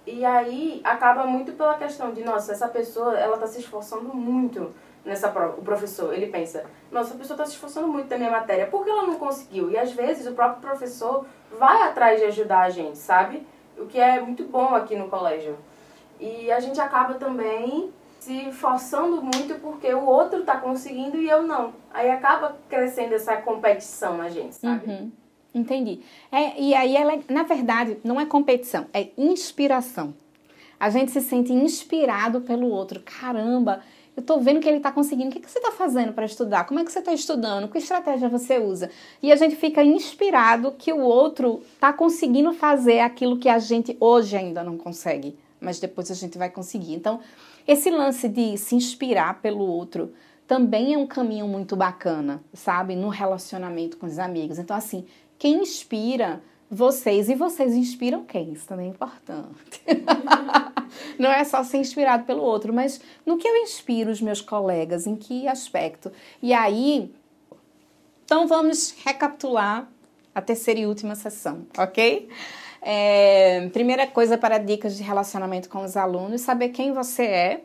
E 0.06 0.22
aí 0.24 0.82
acaba 0.84 1.24
muito 1.24 1.52
pela 1.52 1.78
questão 1.78 2.12
de, 2.12 2.22
nossa, 2.22 2.52
essa 2.52 2.68
pessoa, 2.68 3.18
ela 3.18 3.38
tá 3.38 3.46
se 3.46 3.60
esforçando 3.60 4.14
muito 4.14 4.70
nessa 5.04 5.28
prova. 5.28 5.58
O 5.58 5.62
professor, 5.62 6.12
ele 6.12 6.26
pensa, 6.26 6.64
nossa, 6.90 7.14
a 7.14 7.16
pessoa 7.16 7.34
está 7.34 7.44
se 7.44 7.52
esforçando 7.52 7.88
muito 7.88 8.08
na 8.10 8.18
minha 8.18 8.30
matéria, 8.30 8.66
por 8.66 8.84
que 8.84 8.90
ela 8.90 9.06
não 9.06 9.18
conseguiu? 9.18 9.70
E 9.70 9.76
às 9.76 9.92
vezes 9.92 10.26
o 10.26 10.32
próprio 10.32 10.60
professor 10.60 11.26
vai 11.58 11.82
atrás 11.82 12.20
de 12.20 12.26
ajudar 12.26 12.60
a 12.60 12.70
gente, 12.70 12.98
sabe? 12.98 13.46
O 13.76 13.86
que 13.86 13.98
é 13.98 14.20
muito 14.20 14.44
bom 14.44 14.74
aqui 14.74 14.96
no 14.96 15.08
colégio. 15.08 15.56
E 16.20 16.50
a 16.50 16.60
gente 16.60 16.80
acaba 16.80 17.14
também 17.14 17.92
se 18.18 18.50
forçando 18.52 19.22
muito 19.22 19.60
porque 19.60 19.92
o 19.94 20.04
outro 20.04 20.40
está 20.40 20.56
conseguindo 20.56 21.16
e 21.16 21.28
eu 21.28 21.42
não. 21.42 21.72
Aí 21.92 22.10
acaba 22.10 22.58
crescendo 22.68 23.14
essa 23.14 23.36
competição 23.36 24.16
na 24.16 24.28
gente, 24.28 24.56
sabe? 24.56 24.90
Uhum. 24.90 25.12
Entendi. 25.54 26.00
É, 26.30 26.60
e 26.60 26.74
aí, 26.74 26.96
ela, 26.96 27.18
na 27.28 27.42
verdade, 27.42 27.98
não 28.04 28.20
é 28.20 28.26
competição, 28.26 28.86
é 28.92 29.08
inspiração. 29.16 30.14
A 30.78 30.90
gente 30.90 31.10
se 31.10 31.20
sente 31.20 31.52
inspirado 31.52 32.40
pelo 32.42 32.68
outro. 32.68 33.00
Caramba, 33.00 33.80
eu 34.18 34.20
estou 34.20 34.40
vendo 34.40 34.60
que 34.60 34.68
ele 34.68 34.78
está 34.78 34.90
conseguindo. 34.90 35.30
O 35.30 35.32
que, 35.32 35.40
que 35.40 35.50
você 35.50 35.58
está 35.58 35.70
fazendo 35.70 36.12
para 36.12 36.26
estudar? 36.26 36.64
Como 36.64 36.80
é 36.80 36.84
que 36.84 36.90
você 36.90 36.98
está 36.98 37.12
estudando? 37.12 37.68
Que 37.68 37.78
estratégia 37.78 38.28
você 38.28 38.59
usa? 38.59 38.90
E 39.22 39.31
a 39.31 39.37
gente 39.37 39.54
fica 39.54 39.83
inspirado 39.83 40.72
que 40.72 40.92
o 40.92 41.00
outro 41.00 41.62
está 41.74 41.92
conseguindo 41.92 42.52
fazer 42.52 43.00
aquilo 43.00 43.38
que 43.38 43.48
a 43.48 43.59
gente 43.59 43.96
hoje 44.00 44.37
ainda 44.37 44.64
não 44.64 44.76
consegue 44.76 45.37
mas 45.61 45.81
depois 45.81 46.11
a 46.11 46.14
gente 46.14 46.38
vai 46.38 46.50
conseguir. 46.50 46.94
Então, 46.94 47.20
esse 47.66 47.90
lance 47.90 48.28
de 48.28 48.57
se 48.57 48.74
inspirar 48.74 49.40
pelo 49.40 49.64
outro 49.66 50.12
também 50.46 50.94
é 50.94 50.98
um 50.98 51.07
caminho 51.07 51.46
muito 51.46 51.76
bacana, 51.76 52.42
sabe? 52.54 52.96
No 52.96 53.09
relacionamento 53.09 53.98
com 53.98 54.07
os 54.07 54.18
amigos. 54.18 54.59
Então, 54.59 54.76
assim, 54.76 55.04
quem 55.38 55.62
inspira 55.62 56.42
vocês 56.70 57.28
e 57.28 57.35
vocês 57.35 57.74
inspiram 57.74 58.24
quem? 58.24 58.52
Isso 58.52 58.66
também 58.66 58.87
é 58.87 58.90
importante. 58.90 59.83
Não 61.18 61.30
é 61.30 61.44
só 61.44 61.62
ser 61.62 61.78
inspirado 61.78 62.24
pelo 62.24 62.42
outro, 62.42 62.72
mas 62.72 63.00
no 63.24 63.38
que 63.38 63.46
eu 63.46 63.56
inspiro 63.56 64.11
os 64.11 64.20
meus 64.20 64.40
colegas, 64.40 65.06
em 65.06 65.16
que 65.16 65.46
aspecto? 65.48 66.11
E 66.42 66.52
aí, 66.52 67.12
então 68.24 68.46
vamos 68.46 68.94
recapitular 69.04 69.88
a 70.34 70.40
terceira 70.40 70.80
e 70.80 70.87
última 70.87 71.14
sessão, 71.14 71.66
ok? 71.76 72.28
É, 72.80 73.68
primeira 73.72 74.06
coisa 74.06 74.38
para 74.38 74.58
dicas 74.58 74.96
de 74.96 75.02
relacionamento 75.02 75.68
com 75.68 75.82
os 75.82 75.96
alunos, 75.96 76.42
saber 76.42 76.68
quem 76.68 76.92
você 76.92 77.24
é, 77.24 77.61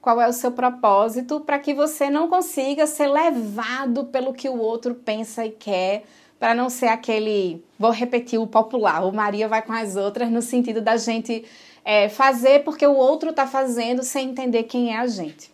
qual 0.00 0.20
é 0.20 0.28
o 0.28 0.32
seu 0.32 0.52
propósito, 0.52 1.40
para 1.40 1.58
que 1.58 1.72
você 1.72 2.10
não 2.10 2.28
consiga 2.28 2.86
ser 2.86 3.06
levado 3.06 4.04
pelo 4.06 4.34
que 4.34 4.48
o 4.48 4.58
outro 4.58 4.94
pensa 4.94 5.46
e 5.46 5.50
quer, 5.50 6.04
para 6.38 6.56
não 6.56 6.68
ser 6.68 6.88
aquele, 6.88 7.64
vou 7.78 7.92
repetir 7.92 8.40
o 8.40 8.48
popular, 8.48 9.06
o 9.06 9.12
Maria 9.12 9.46
vai 9.46 9.62
com 9.62 9.72
as 9.72 9.94
outras, 9.94 10.28
no 10.28 10.42
sentido 10.42 10.80
da 10.80 10.96
gente 10.96 11.44
é, 11.84 12.08
fazer 12.08 12.64
porque 12.64 12.86
o 12.86 12.94
outro 12.94 13.30
está 13.30 13.46
fazendo 13.46 14.02
sem 14.02 14.30
entender 14.30 14.64
quem 14.64 14.94
é 14.94 14.98
a 14.98 15.06
gente. 15.06 15.50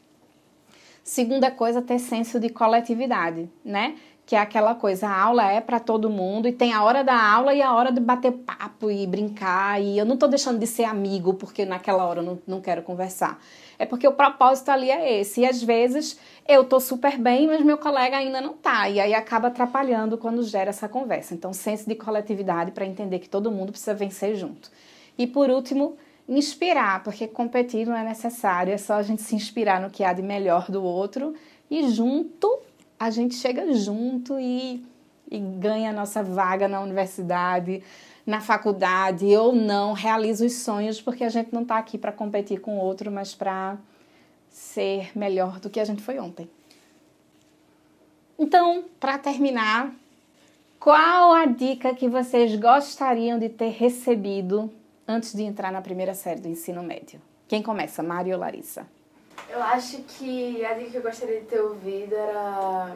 Segunda 1.02 1.50
coisa, 1.50 1.80
ter 1.80 1.98
senso 1.98 2.38
de 2.38 2.50
coletividade, 2.50 3.48
né? 3.64 3.96
que 4.28 4.36
é 4.36 4.38
aquela 4.38 4.74
coisa, 4.74 5.08
a 5.08 5.18
aula 5.22 5.50
é 5.50 5.58
para 5.58 5.80
todo 5.80 6.10
mundo 6.10 6.46
e 6.46 6.52
tem 6.52 6.74
a 6.74 6.82
hora 6.82 7.02
da 7.02 7.18
aula 7.18 7.54
e 7.54 7.62
a 7.62 7.72
hora 7.72 7.90
de 7.90 7.98
bater 7.98 8.30
papo 8.30 8.90
e 8.90 9.06
brincar 9.06 9.80
e 9.80 9.96
eu 9.96 10.04
não 10.04 10.12
estou 10.12 10.28
deixando 10.28 10.58
de 10.58 10.66
ser 10.66 10.84
amigo 10.84 11.32
porque 11.32 11.64
naquela 11.64 12.04
hora 12.04 12.20
eu 12.20 12.22
não, 12.22 12.38
não 12.46 12.60
quero 12.60 12.82
conversar. 12.82 13.40
É 13.78 13.86
porque 13.86 14.06
o 14.06 14.12
propósito 14.12 14.68
ali 14.68 14.90
é 14.90 15.18
esse. 15.18 15.40
E 15.40 15.46
às 15.46 15.62
vezes 15.62 16.18
eu 16.46 16.64
tô 16.64 16.78
super 16.78 17.16
bem, 17.16 17.46
mas 17.46 17.62
meu 17.62 17.78
colega 17.78 18.18
ainda 18.18 18.38
não 18.38 18.52
tá. 18.52 18.90
E 18.90 19.00
aí 19.00 19.14
acaba 19.14 19.48
atrapalhando 19.48 20.18
quando 20.18 20.42
gera 20.42 20.68
essa 20.68 20.90
conversa. 20.90 21.32
Então, 21.32 21.54
senso 21.54 21.88
de 21.88 21.94
coletividade 21.94 22.72
para 22.72 22.84
entender 22.84 23.20
que 23.20 23.30
todo 23.30 23.50
mundo 23.50 23.70
precisa 23.70 23.94
vencer 23.94 24.36
junto. 24.36 24.70
E 25.16 25.26
por 25.26 25.48
último, 25.48 25.96
inspirar, 26.28 27.02
porque 27.02 27.26
competir 27.26 27.86
não 27.86 27.96
é 27.96 28.04
necessário, 28.04 28.72
é 28.72 28.78
só 28.78 28.94
a 28.94 29.02
gente 29.02 29.22
se 29.22 29.34
inspirar 29.34 29.80
no 29.80 29.90
que 29.90 30.04
há 30.04 30.12
de 30.12 30.22
melhor 30.22 30.70
do 30.70 30.82
outro 30.82 31.34
e 31.70 31.88
junto 31.88 32.60
a 32.98 33.10
gente 33.10 33.34
chega 33.36 33.72
junto 33.72 34.38
e, 34.38 34.84
e 35.30 35.38
ganha 35.38 35.90
a 35.90 35.92
nossa 35.92 36.22
vaga 36.22 36.66
na 36.68 36.80
universidade, 36.80 37.82
na 38.26 38.40
faculdade 38.40 39.24
ou 39.36 39.54
não, 39.54 39.92
realiza 39.92 40.44
os 40.44 40.54
sonhos, 40.54 41.00
porque 41.00 41.24
a 41.24 41.28
gente 41.28 41.52
não 41.52 41.62
está 41.62 41.78
aqui 41.78 41.96
para 41.96 42.12
competir 42.12 42.60
com 42.60 42.76
o 42.76 42.80
outro, 42.80 43.10
mas 43.10 43.34
para 43.34 43.78
ser 44.50 45.16
melhor 45.16 45.60
do 45.60 45.70
que 45.70 45.80
a 45.80 45.84
gente 45.84 46.02
foi 46.02 46.18
ontem. 46.18 46.50
Então, 48.38 48.84
para 49.00 49.16
terminar, 49.16 49.92
qual 50.78 51.32
a 51.32 51.46
dica 51.46 51.94
que 51.94 52.08
vocês 52.08 52.54
gostariam 52.56 53.38
de 53.38 53.48
ter 53.48 53.70
recebido 53.70 54.70
antes 55.08 55.34
de 55.34 55.42
entrar 55.42 55.72
na 55.72 55.80
primeira 55.80 56.14
série 56.14 56.40
do 56.40 56.48
ensino 56.48 56.82
médio? 56.82 57.20
Quem 57.48 57.62
começa, 57.62 58.02
Mário 58.02 58.34
ou 58.34 58.40
Larissa? 58.40 58.86
Eu 59.48 59.62
acho 59.62 60.02
que 60.02 60.62
a 60.64 60.74
dica 60.74 60.90
que 60.90 60.96
eu 60.98 61.02
gostaria 61.02 61.40
de 61.40 61.46
ter 61.46 61.60
ouvido 61.60 62.14
era 62.14 62.94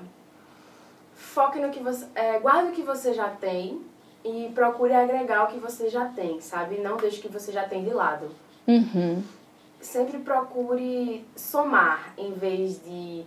foque 1.14 1.58
no 1.58 1.70
que 1.70 1.80
você. 1.80 2.06
É, 2.14 2.38
guarde 2.38 2.70
o 2.70 2.72
que 2.72 2.82
você 2.82 3.14
já 3.14 3.30
tem 3.30 3.80
e 4.22 4.50
procure 4.54 4.92
agregar 4.92 5.44
o 5.44 5.46
que 5.46 5.58
você 5.58 5.88
já 5.88 6.06
tem, 6.06 6.40
sabe? 6.40 6.78
Não 6.78 6.98
deixe 6.98 7.18
o 7.18 7.22
que 7.22 7.28
você 7.28 7.50
já 7.50 7.66
tem 7.66 7.82
de 7.82 7.90
lado. 7.90 8.28
Uhum. 8.68 9.22
Sempre 9.80 10.18
procure 10.18 11.24
somar 11.34 12.12
em 12.18 12.32
vez 12.32 12.84
de 12.84 13.24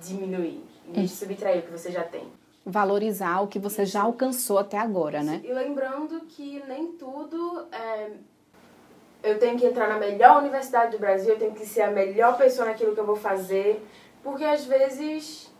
diminuir, 0.00 0.62
de 0.88 1.00
uhum. 1.00 1.08
subtrair 1.08 1.60
o 1.60 1.62
que 1.62 1.72
você 1.72 1.90
já 1.90 2.04
tem. 2.04 2.26
Valorizar 2.64 3.40
o 3.40 3.48
que 3.48 3.58
você 3.58 3.84
já 3.84 4.02
alcançou 4.02 4.58
até 4.58 4.78
agora, 4.78 5.22
né? 5.22 5.40
E 5.44 5.52
lembrando 5.52 6.20
que 6.22 6.62
nem 6.66 6.92
tudo 6.92 7.66
é 7.72 8.10
eu 9.22 9.38
tenho 9.38 9.56
que 9.56 9.66
entrar 9.66 9.88
na 9.88 9.98
melhor 9.98 10.38
universidade 10.38 10.92
do 10.92 10.98
Brasil, 10.98 11.34
eu 11.34 11.38
tenho 11.38 11.54
que 11.54 11.64
ser 11.64 11.82
a 11.82 11.90
melhor 11.90 12.36
pessoa 12.36 12.66
naquilo 12.66 12.92
que 12.92 13.00
eu 13.00 13.06
vou 13.06 13.16
fazer, 13.16 13.80
porque 14.22 14.44
às 14.44 14.64
vezes 14.64 15.52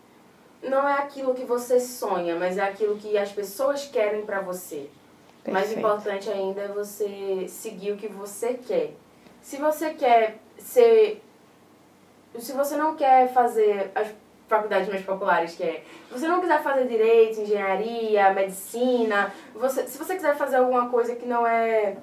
não 0.62 0.86
é 0.86 0.94
aquilo 0.94 1.34
que 1.34 1.44
você 1.44 1.78
sonha, 1.78 2.36
mas 2.36 2.58
é 2.58 2.62
aquilo 2.62 2.96
que 2.96 3.16
as 3.16 3.30
pessoas 3.30 3.86
querem 3.86 4.26
para 4.26 4.40
você. 4.40 4.90
Perfeito. 5.44 5.52
Mais 5.52 5.72
importante 5.72 6.30
ainda 6.30 6.62
é 6.62 6.68
você 6.68 7.46
seguir 7.48 7.92
o 7.92 7.96
que 7.96 8.08
você 8.08 8.54
quer. 8.54 8.94
Se 9.40 9.56
você 9.56 9.94
quer 9.94 10.38
ser 10.58 11.22
se 12.38 12.52
você 12.52 12.76
não 12.76 12.96
quer 12.96 13.32
fazer 13.32 13.90
faculdades 14.52 14.88
mais 14.88 15.02
populares, 15.02 15.54
que 15.54 15.62
é, 15.62 15.82
se 16.08 16.18
você 16.18 16.28
não 16.28 16.42
quiser 16.42 16.62
fazer 16.62 16.86
direito, 16.86 17.40
engenharia, 17.40 18.34
medicina, 18.34 19.32
você, 19.54 19.86
se 19.86 19.96
você 19.96 20.14
quiser 20.14 20.36
fazer 20.36 20.56
alguma 20.56 20.90
coisa 20.90 21.16
que 21.16 21.24
não 21.24 21.46
é 21.46 21.96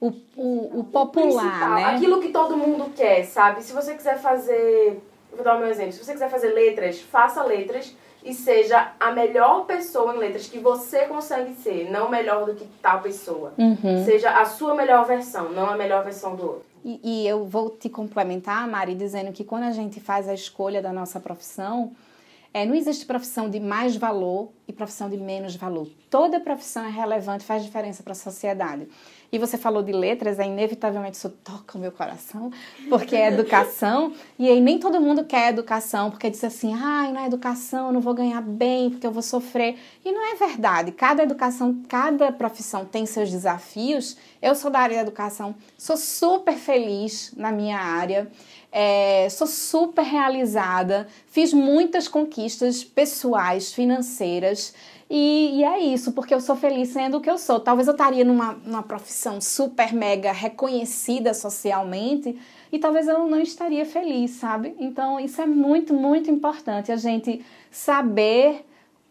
o, 0.00 0.08
o, 0.36 0.80
o 0.80 0.84
popular, 0.84 1.76
né? 1.76 1.84
Aquilo 1.84 2.20
que 2.20 2.30
todo 2.30 2.56
mundo 2.56 2.90
quer, 2.96 3.24
sabe? 3.24 3.62
Se 3.62 3.72
você 3.72 3.94
quiser 3.94 4.18
fazer, 4.18 5.00
vou 5.32 5.44
dar 5.44 5.56
um 5.58 5.66
exemplo, 5.66 5.92
se 5.92 6.04
você 6.04 6.12
quiser 6.12 6.30
fazer 6.30 6.52
letras, 6.52 7.00
faça 7.00 7.44
letras 7.44 7.94
e 8.24 8.34
seja 8.34 8.92
a 8.98 9.12
melhor 9.12 9.64
pessoa 9.66 10.14
em 10.14 10.18
letras 10.18 10.46
que 10.46 10.58
você 10.58 11.06
consegue 11.06 11.54
ser, 11.54 11.88
não 11.90 12.10
melhor 12.10 12.46
do 12.46 12.54
que 12.54 12.66
tal 12.82 13.00
pessoa. 13.00 13.52
Uhum. 13.56 14.04
Seja 14.04 14.30
a 14.40 14.44
sua 14.44 14.74
melhor 14.74 15.04
versão, 15.04 15.50
não 15.50 15.70
a 15.70 15.76
melhor 15.76 16.02
versão 16.02 16.34
do 16.34 16.42
outro. 16.42 16.69
E, 16.84 17.00
e, 17.02 17.26
eu 17.26 17.44
vou 17.44 17.70
te 17.70 17.88
complementar, 17.88 18.66
Mari, 18.66 18.94
dizendo 18.94 19.32
que 19.32 19.44
quando 19.44 19.64
a 19.64 19.72
gente 19.72 20.00
faz 20.00 20.28
a 20.28 20.34
escolha 20.34 20.80
da 20.80 20.92
nossa 20.92 21.20
profissão, 21.20 21.92
é, 22.52 22.66
não 22.66 22.74
existe 22.74 23.06
profissão 23.06 23.48
de 23.48 23.60
mais 23.60 23.96
valor 23.96 24.50
e 24.66 24.72
profissão 24.72 25.08
de 25.08 25.16
menos 25.16 25.54
valor. 25.54 25.88
Toda 26.08 26.40
profissão 26.40 26.84
é 26.84 26.90
relevante, 26.90 27.44
faz 27.44 27.62
diferença 27.64 28.02
para 28.02 28.12
a 28.12 28.16
sociedade. 28.16 28.88
E 29.32 29.38
você 29.38 29.56
falou 29.56 29.80
de 29.80 29.92
letras, 29.92 30.40
é 30.40 30.46
inevitavelmente 30.46 31.16
isso 31.16 31.28
toca 31.28 31.78
o 31.78 31.80
meu 31.80 31.92
coração, 31.92 32.50
porque 32.88 33.14
é 33.14 33.28
educação, 33.28 34.12
e 34.36 34.48
aí 34.48 34.60
nem 34.60 34.80
todo 34.80 35.00
mundo 35.00 35.24
quer 35.24 35.50
educação, 35.50 36.10
porque 36.10 36.28
diz 36.28 36.42
assim, 36.42 36.74
ai, 36.74 37.12
na 37.12 37.26
educação 37.26 37.86
eu 37.86 37.92
não 37.92 38.00
vou 38.00 38.12
ganhar 38.12 38.40
bem, 38.40 38.90
porque 38.90 39.06
eu 39.06 39.12
vou 39.12 39.22
sofrer. 39.22 39.76
E 40.04 40.10
não 40.10 40.32
é 40.32 40.34
verdade. 40.34 40.90
Cada 40.90 41.22
educação, 41.22 41.80
cada 41.88 42.32
profissão 42.32 42.84
tem 42.84 43.06
seus 43.06 43.30
desafios. 43.30 44.16
Eu 44.42 44.56
sou 44.56 44.68
da 44.68 44.80
área 44.80 44.96
da 44.96 45.02
educação, 45.02 45.54
sou 45.78 45.96
super 45.96 46.54
feliz 46.54 47.32
na 47.36 47.52
minha 47.52 47.78
área. 47.78 48.28
É, 48.72 49.28
sou 49.30 49.46
super 49.46 50.04
realizada, 50.04 51.08
fiz 51.26 51.52
muitas 51.52 52.06
conquistas 52.06 52.84
pessoais, 52.84 53.72
financeiras, 53.72 54.72
e, 55.12 55.58
e, 55.58 55.64
é 55.64 55.80
isso, 55.80 56.12
porque 56.12 56.32
eu 56.32 56.40
sou 56.40 56.54
feliz 56.54 56.90
sendo 56.90 57.16
o 57.16 57.20
que 57.20 57.28
eu 57.28 57.36
sou. 57.36 57.58
Talvez 57.58 57.88
eu 57.88 57.92
estaria 57.92 58.24
numa, 58.24 58.52
numa 58.64 58.82
profissão 58.84 59.40
super 59.40 59.92
mega 59.92 60.30
reconhecida 60.30 61.34
socialmente 61.34 62.40
e 62.70 62.78
talvez 62.78 63.08
eu 63.08 63.26
não 63.26 63.40
estaria 63.40 63.84
feliz, 63.84 64.30
sabe? 64.30 64.76
Então 64.78 65.18
isso 65.18 65.42
é 65.42 65.46
muito, 65.46 65.92
muito 65.92 66.30
importante, 66.30 66.92
a 66.92 66.96
gente 66.96 67.44
saber 67.72 68.64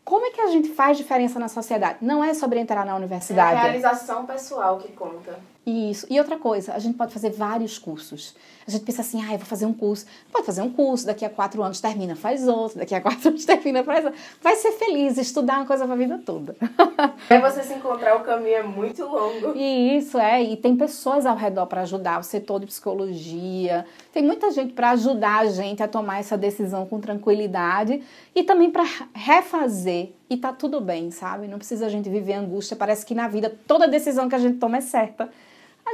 como 0.05 0.25
é 0.25 0.31
que 0.31 0.41
a 0.41 0.47
gente 0.47 0.69
faz 0.69 0.97
diferença 0.97 1.37
na 1.37 1.47
sociedade? 1.47 1.99
Não 2.01 2.23
é 2.23 2.33
sobre 2.33 2.59
entrar 2.59 2.83
na 2.83 2.95
universidade. 2.95 3.55
É 3.55 3.57
a 3.57 3.61
realização 3.63 4.25
pessoal 4.25 4.79
que 4.79 4.91
conta. 4.93 5.39
Isso. 5.63 6.07
E 6.09 6.17
outra 6.17 6.35
coisa, 6.35 6.73
a 6.73 6.79
gente 6.79 6.97
pode 6.97 7.13
fazer 7.13 7.29
vários 7.29 7.77
cursos. 7.77 8.35
A 8.69 8.71
gente 8.71 8.85
pensa 8.85 9.01
assim, 9.01 9.19
ah, 9.23 9.33
eu 9.33 9.39
vou 9.39 9.47
fazer 9.47 9.65
um 9.65 9.73
curso. 9.73 10.05
Pode 10.31 10.45
fazer 10.45 10.61
um 10.61 10.69
curso, 10.69 11.03
daqui 11.03 11.25
a 11.25 11.29
quatro 11.29 11.63
anos 11.63 11.81
termina, 11.81 12.15
faz 12.15 12.47
outro, 12.47 12.77
daqui 12.77 12.93
a 12.93 13.01
quatro 13.01 13.29
anos 13.29 13.43
termina, 13.43 13.83
faz 13.83 14.05
outro. 14.05 14.19
Vai 14.43 14.55
ser 14.57 14.73
feliz, 14.73 15.17
estudar 15.17 15.57
uma 15.57 15.65
coisa 15.65 15.87
pra 15.87 15.95
vida 15.95 16.21
toda. 16.23 16.55
É 17.29 17.39
você 17.39 17.63
se 17.63 17.73
encontrar, 17.73 18.17
o 18.17 18.21
caminho 18.21 18.55
é 18.55 18.63
muito 18.63 19.03
longo. 19.03 19.55
E 19.55 19.97
isso, 19.97 20.17
é. 20.17 20.43
E 20.43 20.57
tem 20.57 20.75
pessoas 20.75 21.25
ao 21.25 21.35
redor 21.35 21.65
para 21.65 21.81
ajudar, 21.81 22.19
o 22.19 22.23
setor 22.23 22.59
de 22.59 22.65
psicologia. 22.65 23.85
Tem 24.11 24.23
muita 24.23 24.51
gente 24.51 24.73
para 24.73 24.91
ajudar 24.91 25.39
a 25.39 25.45
gente 25.45 25.81
a 25.81 25.87
tomar 25.87 26.19
essa 26.19 26.37
decisão 26.37 26.85
com 26.85 26.99
tranquilidade 26.99 28.03
e 28.35 28.43
também 28.43 28.69
para 28.69 28.83
refazer. 29.13 30.11
E 30.29 30.37
tá 30.37 30.51
tudo 30.51 30.81
bem, 30.81 31.09
sabe? 31.11 31.47
Não 31.47 31.57
precisa 31.57 31.85
a 31.85 31.89
gente 31.89 32.09
viver 32.09 32.33
angústia. 32.33 32.75
Parece 32.75 33.05
que 33.05 33.15
na 33.15 33.27
vida 33.27 33.55
toda 33.65 33.87
decisão 33.87 34.27
que 34.27 34.35
a 34.35 34.39
gente 34.39 34.57
toma 34.57 34.77
é 34.77 34.81
certa. 34.81 35.29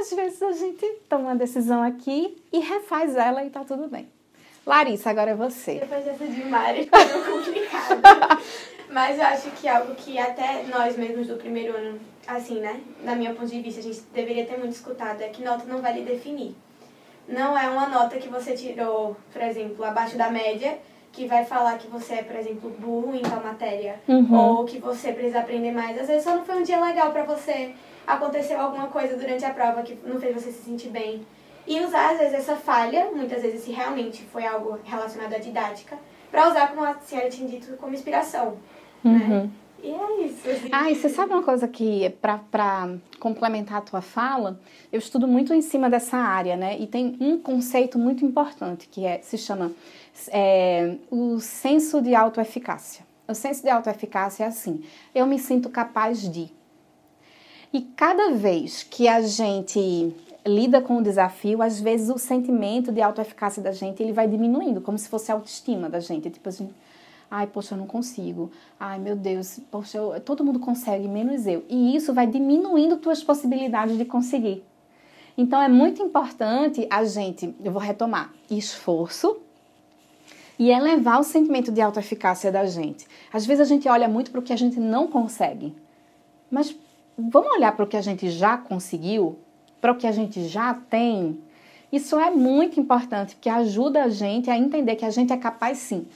Às 0.00 0.12
vezes 0.12 0.42
a 0.42 0.52
gente 0.52 0.86
toma 1.08 1.24
uma 1.24 1.36
decisão 1.36 1.82
aqui 1.82 2.36
e 2.52 2.58
refaz 2.60 3.16
ela 3.16 3.44
e 3.44 3.50
tá 3.50 3.64
tudo 3.64 3.88
bem. 3.88 4.08
Larissa, 4.66 5.10
agora 5.10 5.30
é 5.30 5.34
você. 5.34 5.74
Depois 5.80 6.04
dessa 6.04 6.26
de 6.26 6.44
Mari, 6.44 6.82
ficou 6.92 7.38
complicado. 7.38 8.42
Mas 8.90 9.18
eu 9.18 9.24
acho 9.24 9.50
que 9.52 9.66
algo 9.66 9.94
que 9.94 10.18
até 10.18 10.64
nós 10.64 10.96
mesmos 10.96 11.28
do 11.28 11.36
primeiro 11.36 11.76
ano, 11.76 11.98
assim, 12.26 12.60
né? 12.60 12.80
Na 13.02 13.14
minha 13.14 13.32
ponto 13.32 13.46
de 13.46 13.60
vista, 13.60 13.80
a 13.80 13.82
gente 13.82 14.00
deveria 14.12 14.44
ter 14.44 14.58
muito 14.58 14.72
escutado, 14.72 15.22
é 15.22 15.28
que 15.28 15.42
nota 15.42 15.64
não 15.66 15.80
vai 15.80 15.94
lhe 15.94 16.04
definir. 16.04 16.54
Não 17.28 17.58
é 17.58 17.68
uma 17.68 17.88
nota 17.88 18.18
que 18.18 18.28
você 18.28 18.54
tirou, 18.54 19.16
por 19.32 19.42
exemplo, 19.42 19.84
abaixo 19.84 20.16
da 20.16 20.30
média, 20.30 20.78
que 21.12 21.26
vai 21.26 21.44
falar 21.44 21.78
que 21.78 21.88
você 21.88 22.14
é, 22.14 22.22
por 22.22 22.36
exemplo, 22.36 22.70
burro 22.78 23.14
em 23.14 23.22
tal 23.22 23.42
matéria. 23.42 23.98
Uhum. 24.06 24.34
Ou 24.34 24.64
que 24.64 24.78
você 24.78 25.12
precisa 25.12 25.40
aprender 25.40 25.72
mais. 25.72 25.98
Às 25.98 26.06
vezes 26.06 26.24
só 26.24 26.36
não 26.36 26.44
foi 26.44 26.56
um 26.56 26.62
dia 26.62 26.80
legal 26.80 27.10
para 27.10 27.24
você 27.24 27.74
aconteceu 28.06 28.60
alguma 28.60 28.86
coisa 28.88 29.16
durante 29.16 29.44
a 29.44 29.50
prova 29.50 29.82
que 29.82 29.98
não 30.06 30.20
fez 30.20 30.34
você 30.34 30.52
se 30.52 30.62
sentir 30.64 30.88
bem. 30.88 31.26
E 31.66 31.80
usar, 31.80 32.12
às 32.12 32.18
vezes, 32.18 32.34
essa 32.34 32.54
falha, 32.54 33.10
muitas 33.12 33.42
vezes, 33.42 33.62
se 33.62 33.72
realmente 33.72 34.22
foi 34.24 34.46
algo 34.46 34.78
relacionado 34.84 35.34
à 35.34 35.38
didática, 35.38 35.98
para 36.30 36.48
usar, 36.48 36.68
como 36.68 36.84
a 36.84 36.94
senhora 37.00 37.28
tinha 37.28 37.48
dito, 37.48 37.76
como 37.76 37.92
inspiração. 37.92 38.56
Né? 39.02 39.10
Uhum. 39.12 39.42
Né? 39.42 39.50
E 39.82 39.90
é 39.90 40.26
isso. 40.26 40.48
Assim. 40.48 40.68
Ah, 40.72 40.90
e 40.90 40.94
você 40.94 41.08
sabe 41.08 41.32
uma 41.32 41.42
coisa 41.42 41.68
que, 41.68 42.10
para 42.20 42.88
complementar 43.20 43.78
a 43.78 43.80
tua 43.80 44.00
fala, 44.00 44.58
eu 44.92 44.98
estudo 44.98 45.28
muito 45.28 45.52
em 45.52 45.60
cima 45.60 45.90
dessa 45.90 46.16
área, 46.16 46.56
né? 46.56 46.78
E 46.78 46.86
tem 46.86 47.16
um 47.20 47.38
conceito 47.38 47.98
muito 47.98 48.24
importante 48.24 48.88
que 48.88 49.04
é, 49.04 49.20
se 49.22 49.36
chama 49.36 49.72
é, 50.28 50.96
o 51.10 51.38
senso 51.40 52.00
de 52.00 52.14
autoeficácia. 52.14 53.04
O 53.28 53.34
senso 53.34 53.62
de 53.62 53.68
autoeficácia 53.68 54.44
é 54.44 54.46
assim: 54.46 54.82
eu 55.14 55.26
me 55.26 55.38
sinto 55.38 55.68
capaz 55.68 56.20
de. 56.20 56.50
E 57.76 57.82
cada 57.94 58.30
vez 58.30 58.84
que 58.84 59.06
a 59.06 59.20
gente 59.20 60.10
lida 60.46 60.80
com 60.80 60.96
o 60.96 61.02
desafio, 61.02 61.60
às 61.60 61.78
vezes 61.78 62.08
o 62.08 62.16
sentimento 62.16 62.90
de 62.90 63.02
autoeficácia 63.02 63.62
da 63.62 63.70
gente 63.70 64.02
ele 64.02 64.14
vai 64.14 64.26
diminuindo, 64.26 64.80
como 64.80 64.96
se 64.96 65.06
fosse 65.10 65.30
a 65.30 65.34
autoestima 65.34 65.90
da 65.90 66.00
gente. 66.00 66.30
Tipo 66.30 66.48
assim, 66.48 66.70
ai, 67.30 67.46
poxa, 67.46 67.74
eu 67.74 67.78
não 67.78 67.86
consigo. 67.86 68.50
Ai, 68.80 68.98
meu 68.98 69.14
Deus, 69.14 69.60
poxa, 69.70 69.98
eu, 69.98 70.18
todo 70.22 70.42
mundo 70.42 70.58
consegue, 70.58 71.06
menos 71.06 71.46
eu. 71.46 71.66
E 71.68 71.94
isso 71.94 72.14
vai 72.14 72.26
diminuindo 72.26 72.96
tuas 72.96 73.22
possibilidades 73.22 73.98
de 73.98 74.06
conseguir. 74.06 74.64
Então 75.36 75.60
é 75.60 75.68
muito 75.68 76.02
importante 76.02 76.86
a 76.88 77.04
gente, 77.04 77.54
eu 77.62 77.70
vou 77.70 77.82
retomar, 77.82 78.32
esforço 78.50 79.36
e 80.58 80.70
elevar 80.70 81.20
o 81.20 81.24
sentimento 81.24 81.70
de 81.70 81.82
autoeficácia 81.82 82.50
da 82.50 82.64
gente. 82.64 83.06
Às 83.30 83.44
vezes 83.44 83.60
a 83.60 83.68
gente 83.68 83.86
olha 83.86 84.08
muito 84.08 84.30
para 84.30 84.40
o 84.40 84.42
que 84.42 84.54
a 84.54 84.56
gente 84.56 84.80
não 84.80 85.08
consegue. 85.08 85.74
Mas 86.50 86.74
vamos 87.18 87.52
olhar 87.52 87.72
para 87.72 87.84
o 87.84 87.88
que 87.88 87.96
a 87.96 88.02
gente 88.02 88.30
já 88.30 88.56
conseguiu, 88.56 89.38
para 89.80 89.92
o 89.92 89.96
que 89.96 90.06
a 90.06 90.12
gente 90.12 90.46
já 90.48 90.74
tem. 90.74 91.40
Isso 91.90 92.18
é 92.18 92.30
muito 92.30 92.78
importante, 92.80 93.34
porque 93.34 93.48
ajuda 93.48 94.04
a 94.04 94.08
gente 94.08 94.50
a 94.50 94.58
entender 94.58 94.96
que 94.96 95.04
a 95.04 95.10
gente 95.10 95.32
é 95.32 95.36
capaz 95.36 95.78
sim. 95.78 96.06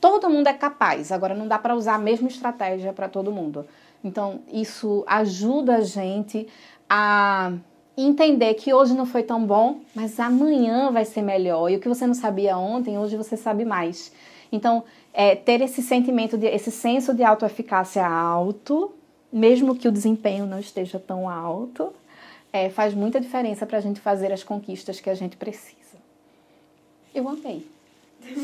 Todo 0.00 0.28
mundo 0.28 0.48
é 0.48 0.52
capaz, 0.52 1.10
agora 1.10 1.34
não 1.34 1.48
dá 1.48 1.58
para 1.58 1.74
usar 1.74 1.94
a 1.94 1.98
mesma 1.98 2.28
estratégia 2.28 2.92
para 2.92 3.08
todo 3.08 3.32
mundo. 3.32 3.66
Então, 4.02 4.40
isso 4.52 5.02
ajuda 5.06 5.76
a 5.76 5.80
gente 5.80 6.46
a 6.88 7.52
entender 7.96 8.54
que 8.54 8.74
hoje 8.74 8.94
não 8.94 9.06
foi 9.06 9.22
tão 9.22 9.46
bom, 9.46 9.80
mas 9.94 10.20
amanhã 10.20 10.90
vai 10.90 11.04
ser 11.04 11.22
melhor. 11.22 11.70
E 11.70 11.76
o 11.76 11.80
que 11.80 11.88
você 11.88 12.06
não 12.06 12.14
sabia 12.14 12.58
ontem, 12.58 12.98
hoje 12.98 13.16
você 13.16 13.36
sabe 13.36 13.64
mais. 13.64 14.12
Então, 14.52 14.84
é, 15.12 15.34
ter 15.34 15.62
esse 15.62 15.80
sentimento, 15.80 16.36
de, 16.36 16.46
esse 16.46 16.70
senso 16.70 17.14
de 17.14 17.24
autoeficácia 17.24 18.06
alto, 18.06 18.92
mesmo 19.34 19.74
que 19.74 19.88
o 19.88 19.92
desempenho 19.92 20.46
não 20.46 20.60
esteja 20.60 20.96
tão 20.96 21.28
alto, 21.28 21.92
é, 22.52 22.70
faz 22.70 22.94
muita 22.94 23.20
diferença 23.20 23.66
para 23.66 23.78
a 23.78 23.80
gente 23.80 23.98
fazer 23.98 24.32
as 24.32 24.44
conquistas 24.44 25.00
que 25.00 25.10
a 25.10 25.14
gente 25.14 25.36
precisa. 25.36 25.74
Eu 27.12 27.28
amei. 27.28 27.66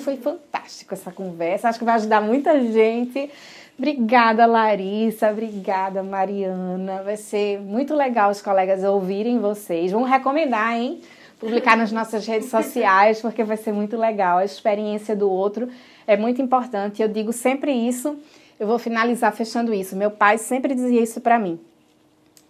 Foi 0.02 0.16
fantástico 0.16 0.92
essa 0.92 1.12
conversa. 1.12 1.68
Acho 1.68 1.78
que 1.78 1.84
vai 1.84 1.94
ajudar 1.94 2.20
muita 2.20 2.60
gente. 2.60 3.30
Obrigada, 3.78 4.44
Larissa. 4.46 5.30
Obrigada, 5.30 6.02
Mariana. 6.02 7.04
Vai 7.04 7.16
ser 7.16 7.60
muito 7.60 7.94
legal 7.94 8.28
os 8.32 8.42
colegas 8.42 8.82
ouvirem 8.82 9.38
vocês. 9.38 9.92
Vamos 9.92 10.10
recomendar, 10.10 10.76
hein? 10.76 11.00
Publicar 11.38 11.76
nas 11.76 11.92
nossas 11.92 12.26
redes 12.26 12.50
sociais, 12.50 13.20
porque 13.20 13.44
vai 13.44 13.56
ser 13.56 13.72
muito 13.72 13.96
legal. 13.96 14.38
A 14.38 14.44
experiência 14.44 15.14
do 15.14 15.30
outro 15.30 15.68
é 16.04 16.16
muito 16.16 16.42
importante. 16.42 17.00
Eu 17.00 17.08
digo 17.08 17.32
sempre 17.32 17.70
isso 17.72 18.18
eu 18.60 18.66
vou 18.66 18.78
finalizar 18.78 19.32
fechando 19.32 19.72
isso. 19.72 19.96
Meu 19.96 20.10
pai 20.10 20.36
sempre 20.36 20.74
dizia 20.74 21.02
isso 21.02 21.20
para 21.22 21.38
mim, 21.38 21.58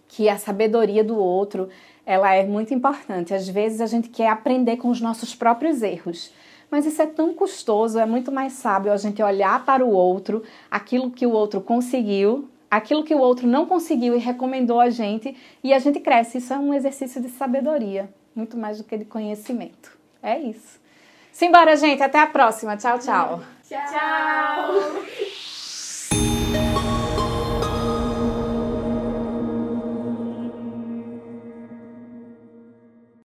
que 0.09 0.27
a 0.27 0.37
sabedoria 0.37 1.05
do 1.05 1.17
outro, 1.17 1.69
ela 2.05 2.35
é 2.35 2.45
muito 2.45 2.73
importante. 2.73 3.33
Às 3.33 3.47
vezes 3.47 3.79
a 3.79 3.85
gente 3.85 4.09
quer 4.09 4.27
aprender 4.27 4.75
com 4.75 4.89
os 4.89 4.99
nossos 4.99 5.33
próprios 5.33 5.81
erros, 5.81 6.33
mas 6.69 6.85
isso 6.85 7.01
é 7.01 7.05
tão 7.05 7.33
custoso, 7.33 7.97
é 7.97 8.05
muito 8.05 8.29
mais 8.29 8.53
sábio 8.53 8.91
a 8.91 8.97
gente 8.97 9.23
olhar 9.23 9.63
para 9.63 9.85
o 9.85 9.89
outro, 9.89 10.43
aquilo 10.69 11.09
que 11.09 11.25
o 11.25 11.31
outro 11.31 11.61
conseguiu, 11.61 12.49
aquilo 12.69 13.05
que 13.05 13.15
o 13.15 13.19
outro 13.19 13.47
não 13.47 13.65
conseguiu 13.65 14.13
e 14.13 14.19
recomendou 14.19 14.81
a 14.81 14.89
gente, 14.89 15.35
e 15.63 15.73
a 15.73 15.79
gente 15.79 16.01
cresce. 16.01 16.39
Isso 16.39 16.53
é 16.53 16.59
um 16.59 16.73
exercício 16.73 17.21
de 17.21 17.29
sabedoria, 17.29 18.09
muito 18.35 18.57
mais 18.57 18.79
do 18.79 18.83
que 18.83 18.97
de 18.97 19.05
conhecimento. 19.05 19.97
É 20.21 20.37
isso. 20.37 20.79
Simbora, 21.31 21.77
gente. 21.77 22.03
Até 22.03 22.19
a 22.19 22.27
próxima. 22.27 22.75
Tchau, 22.75 22.99
tchau. 22.99 23.41
Tchau. 23.67 23.79
tchau. 23.89 25.50